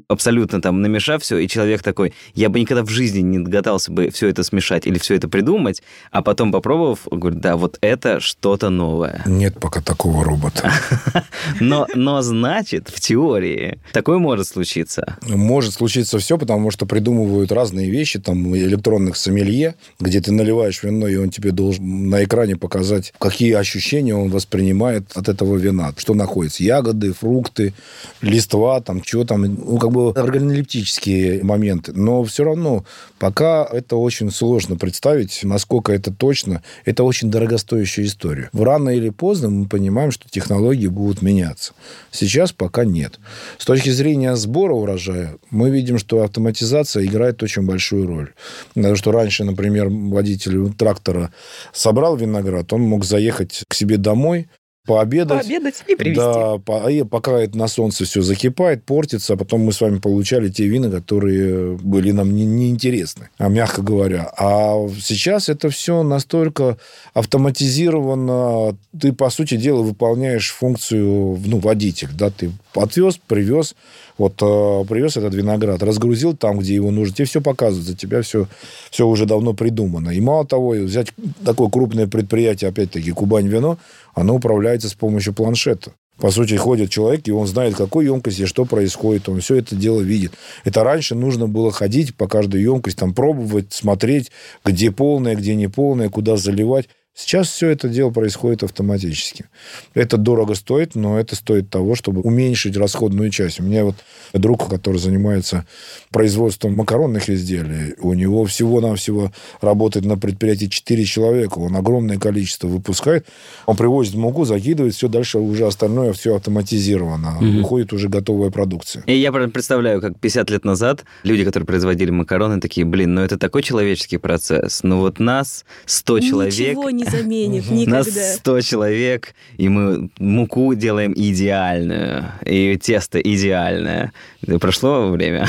абсолютно 0.08 0.62
там 0.62 0.82
намешав 0.82 1.24
все, 1.24 1.38
и 1.39 1.48
человек 1.48 1.84
такой, 1.84 2.13
я 2.34 2.50
бы 2.50 2.60
никогда 2.60 2.84
в 2.84 2.89
жизни 2.89 3.20
не 3.20 3.39
догадался 3.39 3.91
бы 3.91 4.10
все 4.12 4.28
это 4.28 4.44
смешать 4.44 4.86
или 4.86 5.00
все 5.00 5.15
это 5.15 5.28
придумать, 5.28 5.82
а 6.12 6.22
потом 6.22 6.52
попробовав, 6.52 7.08
говорит, 7.10 7.41
да, 7.41 7.58
вот 7.58 7.78
это 7.82 8.20
что-то 8.20 8.70
новое. 8.70 9.24
Нет 9.26 9.60
пока 9.60 9.82
такого 9.82 10.24
робота. 10.24 10.72
Но, 11.60 11.88
но 11.96 12.22
значит, 12.22 12.89
в 12.89 13.00
теории, 13.00 13.80
такое 13.91 14.18
может 14.18 14.48
случиться. 14.48 15.18
Может 15.28 15.74
случиться 15.74 16.20
все, 16.20 16.38
потому 16.38 16.70
что 16.72 16.86
придумывают 16.86 17.52
разные 17.52 17.89
вещи, 17.89 18.20
там 18.20 18.56
электронных 18.56 19.15
сомелье, 19.15 19.76
где 20.00 20.20
ты 20.20 20.32
наливаешь 20.32 20.84
вино, 20.84 21.08
и 21.08 21.16
он 21.16 21.30
тебе 21.30 21.52
должен 21.52 22.10
на 22.10 22.24
экране 22.24 22.58
показать, 22.58 23.14
какие 23.18 23.54
ощущения 23.54 24.16
он 24.16 24.30
воспринимает 24.30 25.12
от 25.16 25.30
этого 25.30 25.56
вина, 25.56 25.94
что 25.98 26.14
находится. 26.14 26.64
Ягоды, 26.64 27.14
фрукты, 27.14 27.74
листва, 28.22 28.82
там, 28.82 29.04
что 29.04 29.24
там, 29.24 29.42
ну, 29.44 29.78
как 29.78 29.92
бы 29.92 30.12
органолептические 30.12 31.44
моменты. 31.44 31.94
Но 31.94 32.24
все 32.24 32.44
равно 32.44 32.86
пока 33.20 33.68
это 33.72 33.96
очень 33.96 34.32
сложно 34.32 34.76
представить, 34.76 35.40
насколько 35.44 35.94
это 35.94 36.12
точно. 36.12 36.62
Это 36.84 37.04
очень 37.04 37.32
дорогостоящая 37.32 38.06
история. 38.06 38.50
Рано 38.54 38.90
или 38.90 39.10
поздно 39.10 39.50
мы 39.50 39.68
понимаем, 39.68 40.12
что 40.12 40.30
технологии 40.30 40.88
будут 40.88 41.22
меняться. 41.22 41.74
Сейчас 42.12 42.52
пока 42.52 42.86
нет. 42.86 43.20
С 43.58 43.66
точки 43.66 43.90
зрения 43.90 44.36
сбора 44.36 44.74
урожая, 44.74 45.36
мы 45.50 45.70
видим, 45.70 45.98
что 45.98 46.24
автоматизация 46.24 47.06
играет 47.06 47.41
очень 47.43 47.64
большую 47.64 48.08
роль. 48.08 48.34
Потому 48.74 48.96
что 48.96 49.12
раньше, 49.12 49.43
например, 49.43 49.85
водитель 49.90 50.74
трактора 50.74 51.34
собрал 51.74 52.16
виноград, 52.16 52.72
он 52.74 52.82
мог 52.82 53.06
заехать 53.06 53.64
к 53.68 53.74
себе 53.74 53.98
домой, 53.98 54.48
пообедать. 54.86 55.42
Пообедать 55.42 55.84
и 55.88 55.96
привезти. 55.96 56.22
Да, 56.22 56.58
по, 56.58 56.90
и 56.90 57.04
пока 57.04 57.40
это 57.40 57.58
на 57.58 57.68
солнце 57.68 58.06
все 58.06 58.22
закипает, 58.22 58.84
портится, 58.84 59.34
а 59.34 59.38
потом 59.38 59.62
мы 59.62 59.74
с 59.74 59.82
вами 59.82 60.00
получали 60.00 60.50
те 60.50 60.68
вина, 60.68 60.90
которые 60.90 61.78
были 61.78 62.12
нам 62.12 62.36
неинтересны, 62.36 63.30
не 63.40 63.46
а 63.46 63.50
мягко 63.50 63.82
говоря. 63.82 64.32
А 64.38 64.88
сейчас 65.02 65.50
это 65.50 65.70
все 65.70 66.04
настолько 66.04 66.78
автоматизировано, 67.14 68.78
ты, 69.00 69.12
по 69.14 69.30
сути 69.30 69.58
дела, 69.58 69.82
выполняешь 69.82 70.52
функцию, 70.52 71.40
ну, 71.46 71.60
водитель, 71.60 72.10
да, 72.14 72.30
ты 72.30 72.52
отвез, 72.78 73.17
привез, 73.17 73.76
вот 74.17 74.41
э, 74.41 74.86
привез 74.88 75.17
этот 75.17 75.34
виноград, 75.34 75.84
разгрузил 75.84 76.36
там, 76.36 76.59
где 76.59 76.76
его 76.76 76.91
нужно, 76.91 77.15
тебе 77.15 77.26
все 77.26 77.41
показывают, 77.41 77.88
за 77.88 77.95
тебя 77.95 78.21
все, 78.21 78.47
все 78.91 79.07
уже 79.07 79.26
давно 79.26 79.53
придумано. 79.53 80.11
И 80.11 80.21
мало 80.21 80.45
того, 80.45 80.71
взять 80.71 81.13
такое 81.43 81.69
крупное 81.69 82.07
предприятие, 82.07 82.69
опять-таки, 82.69 83.11
Кубань 83.11 83.47
вино, 83.47 83.78
оно 84.13 84.36
управляется 84.36 84.89
с 84.89 84.93
помощью 84.93 85.34
планшета. 85.34 85.91
По 86.17 86.32
сути, 86.32 86.55
ходит 86.55 86.89
человек, 86.89 87.28
и 87.28 87.32
он 87.32 87.45
знает, 87.45 87.76
какой 87.76 88.05
емкости, 88.05 88.45
что 88.45 88.63
происходит. 88.63 89.28
Он 89.28 89.41
все 89.41 89.55
это 89.55 89.76
дело 89.76 89.99
видит. 89.99 90.32
Это 90.63 90.84
раньше 90.84 91.13
нужно 91.13 91.47
было 91.47 91.71
ходить 91.71 92.15
по 92.15 92.28
каждой 92.28 92.61
емкости, 92.61 92.99
там 92.99 93.13
пробовать, 93.13 93.73
смотреть, 93.73 94.32
где 94.63 94.91
полная, 94.91 95.36
где 95.36 95.55
не 95.55 95.67
полная, 95.67 96.09
куда 96.09 96.38
заливать. 96.38 96.88
Сейчас 97.18 97.47
все 97.47 97.70
это 97.70 97.88
дело 97.88 98.09
происходит 98.09 98.63
автоматически. 98.63 99.45
Это 99.93 100.18
дорого 100.18 100.53
стоит, 100.53 100.95
но 100.95 101.18
это 101.18 101.38
стоит 101.38 101.70
того, 101.70 101.95
чтобы 101.95 102.20
уменьшить 102.20 102.76
расходную 102.76 103.30
часть. 103.30 103.61
У 103.61 103.63
меня 103.63 103.86
вот 103.86 103.95
друг, 104.34 104.70
который 104.70 104.97
занимается 104.97 105.66
производством 106.11 106.76
макаронных 106.76 107.30
изделий, 107.30 107.95
у 107.99 108.13
него 108.13 108.43
всего-навсего 108.43 109.32
работает 109.61 110.05
на 110.05 110.18
предприятии 110.18 110.66
4 110.66 111.05
человека, 111.05 111.59
он 111.59 111.78
огромное 111.78 112.18
количество 112.18 112.68
выпускает, 112.68 113.26
он 113.66 113.78
привозит 113.78 114.16
муку, 114.16 114.43
закидывает, 114.43 114.93
все 114.93 115.07
дальше 115.07 115.39
уже 115.39 115.68
остальное 115.68 116.11
все 116.11 116.36
автоматизировано, 116.36 117.38
угу. 117.38 117.45
выходит 117.45 117.93
уже 117.93 118.09
готовая 118.09 118.49
продукция. 118.49 119.03
И 119.05 119.16
я 119.16 119.32
представляю, 119.32 120.01
как 120.01 120.20
50 120.20 120.49
лет 120.49 120.66
назад 120.66 121.05
люди, 121.24 121.45
которые 121.45 121.66
производили 121.66 122.11
макароны, 122.11 122.59
такие, 122.59 122.86
блин, 122.86 123.13
ну 123.13 123.22
это 123.22 123.38
такой 123.38 123.63
человеческий 123.63 124.18
процесс, 124.18 124.84
ну 124.84 124.99
вот 124.99 125.20
нас 125.20 125.63
100 125.86 126.20
человек... 126.20 126.76
Ничего 126.76 127.05
не 127.06 127.12
заменит 127.12 127.70
никогда. 127.70 127.97
Нас 127.99 128.36
100 128.38 128.62
человек, 128.62 129.34
и 129.58 129.70
мы 129.70 130.10
муку 130.20 130.74
делаем 130.74 131.14
идеальную, 131.16 132.26
и 132.45 132.78
тесто 132.82 133.20
идеальное. 133.20 134.12
Прошло 134.60 135.10
время. 135.10 135.47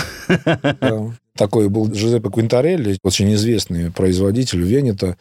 Да. 0.80 1.12
Такой 1.36 1.68
был 1.68 1.90
Джузеппе 1.90 2.30
Квинтарелли, 2.30 2.98
очень 3.02 3.32
известный 3.34 3.90
производитель 3.90 4.62
Венета, 4.62 5.18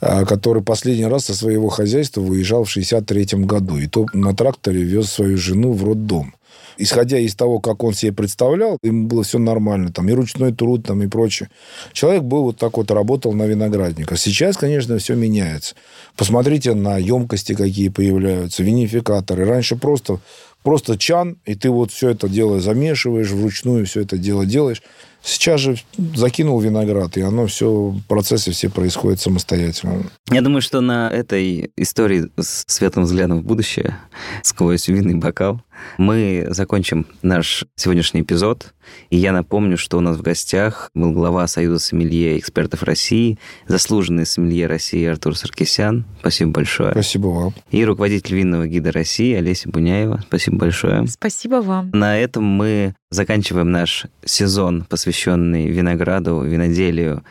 а, 0.00 0.24
который 0.24 0.62
последний 0.62 1.06
раз 1.06 1.24
со 1.24 1.34
своего 1.34 1.68
хозяйства 1.68 2.20
выезжал 2.20 2.64
в 2.64 2.70
63 2.70 3.44
году. 3.44 3.76
И 3.76 3.88
то 3.88 4.06
на 4.12 4.34
тракторе 4.34 4.82
вез 4.82 5.10
свою 5.10 5.36
жену 5.36 5.72
в 5.72 5.82
роддом 5.82 6.34
исходя 6.78 7.18
из 7.18 7.34
того, 7.34 7.60
как 7.60 7.82
он 7.84 7.94
себе 7.94 8.12
представлял, 8.12 8.78
ему 8.82 9.06
было 9.06 9.22
все 9.22 9.38
нормально, 9.38 9.92
там 9.92 10.08
и 10.08 10.12
ручной 10.12 10.52
труд, 10.52 10.84
там 10.86 11.02
и 11.02 11.06
прочее. 11.06 11.50
Человек 11.92 12.22
был 12.22 12.44
вот 12.44 12.58
так 12.58 12.76
вот, 12.76 12.90
работал 12.90 13.32
на 13.32 13.44
виноградниках. 13.44 14.18
Сейчас, 14.18 14.56
конечно, 14.56 14.98
все 14.98 15.14
меняется. 15.14 15.74
Посмотрите 16.16 16.74
на 16.74 16.98
емкости, 16.98 17.54
какие 17.54 17.88
появляются, 17.88 18.62
винификаторы. 18.62 19.44
Раньше 19.44 19.76
просто 19.76 20.20
просто 20.66 20.98
чан, 20.98 21.36
и 21.44 21.54
ты 21.54 21.70
вот 21.70 21.92
все 21.92 22.08
это 22.08 22.28
дело 22.28 22.58
замешиваешь 22.60 23.30
вручную, 23.30 23.86
все 23.86 24.00
это 24.00 24.18
дело 24.18 24.44
делаешь. 24.44 24.82
Сейчас 25.22 25.60
же 25.60 25.76
закинул 26.16 26.58
виноград, 26.58 27.16
и 27.16 27.20
оно 27.20 27.46
все, 27.46 27.94
процессы 28.08 28.50
все 28.50 28.68
происходят 28.68 29.20
самостоятельно. 29.20 30.10
Я 30.28 30.40
думаю, 30.40 30.62
что 30.62 30.80
на 30.80 31.08
этой 31.08 31.70
истории 31.76 32.30
с 32.36 32.64
светлым 32.66 33.04
взглядом 33.04 33.42
в 33.42 33.44
будущее, 33.44 33.96
сквозь 34.42 34.88
винный 34.88 35.14
бокал, 35.14 35.60
мы 35.98 36.46
закончим 36.50 37.06
наш 37.22 37.64
сегодняшний 37.76 38.22
эпизод. 38.22 38.72
И 39.10 39.16
я 39.16 39.32
напомню, 39.32 39.76
что 39.76 39.98
у 39.98 40.00
нас 40.00 40.16
в 40.16 40.22
гостях 40.22 40.90
был 40.94 41.12
глава 41.12 41.46
Союза 41.46 41.78
сомелье 41.78 42.38
экспертов 42.38 42.82
России, 42.82 43.38
заслуженный 43.66 44.26
сомелье 44.26 44.66
России 44.66 45.04
Артур 45.04 45.36
Саркисян. 45.36 46.04
Спасибо 46.20 46.52
большое. 46.52 46.92
Спасибо 46.92 47.26
вам. 47.28 47.54
И 47.70 47.84
руководитель 47.84 48.36
винного 48.36 48.66
гида 48.66 48.92
России 48.92 49.34
Олеся 49.34 49.68
Буняева. 49.68 50.22
Спасибо 50.28 50.58
большое. 50.58 51.06
Спасибо 51.08 51.56
вам. 51.56 51.90
На 51.92 52.18
этом 52.18 52.44
мы 52.44 52.94
заканчиваем 53.10 53.70
наш 53.70 54.06
сезон, 54.24 54.84
посвященный 54.88 55.68
винограду, 55.68 56.40
виноделию, 56.40 57.24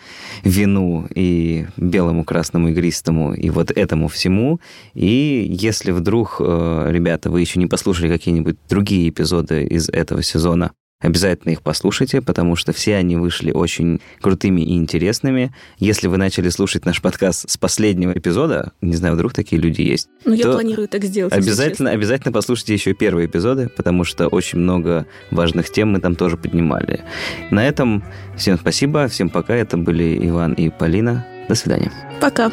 вину 0.44 1.08
и 1.14 1.68
белому, 1.78 2.24
красному, 2.24 2.70
игристому, 2.70 3.34
и 3.34 3.50
вот 3.50 3.72
этому 3.72 4.08
всему. 4.08 4.60
И 4.94 5.46
если 5.50 5.92
вдруг, 5.92 6.38
э, 6.40 6.88
ребята, 6.92 7.30
вы 7.30 7.42
еще 7.42 7.60
не 7.60 7.68
послушали 7.68 8.08
какие-нибудь 8.36 8.58
другие 8.70 9.10
эпизоды 9.10 9.64
из 9.64 9.90
этого 9.90 10.22
сезона, 10.24 10.72
Обязательно 11.02 11.52
их 11.52 11.62
послушайте, 11.62 12.22
потому 12.22 12.56
что 12.56 12.72
все 12.72 12.96
они 12.96 13.18
вышли 13.18 13.52
очень 13.52 14.00
крутыми 14.22 14.62
и 14.62 14.78
интересными. 14.78 15.54
Если 15.78 16.08
вы 16.08 16.18
начали 16.18 16.48
слушать 16.48 16.86
наш 16.86 17.02
подкаст 17.02 17.48
с 17.50 17.58
последнего 17.58 18.14
эпизода, 18.14 18.72
не 18.82 18.96
знаю, 18.96 19.16
вдруг 19.16 19.34
такие 19.34 19.62
люди 19.62 19.82
есть. 19.82 20.08
Ну, 20.24 20.34
я 20.34 20.46
планирую 20.46 20.88
так 20.88 21.04
сделать. 21.04 21.34
Обязательно, 21.34 21.92
обязательно 21.92 22.32
послушайте 22.32 22.74
еще 22.74 22.94
первые 22.94 23.28
эпизоды, 23.28 23.70
потому 23.76 24.06
что 24.06 24.30
очень 24.30 24.60
много 24.60 25.06
важных 25.32 25.70
тем 25.70 25.92
мы 25.92 26.00
там 26.00 26.16
тоже 26.16 26.38
поднимали. 26.38 27.04
На 27.52 27.68
этом 27.68 28.02
всем 28.38 28.58
спасибо, 28.58 29.08
всем 29.10 29.30
пока. 29.30 29.54
Это 29.54 29.78
были 29.78 30.18
Иван 30.28 30.54
и 30.54 30.70
Полина. 30.70 31.28
До 31.50 31.56
свидания. 31.56 31.92
Пока. 32.22 32.50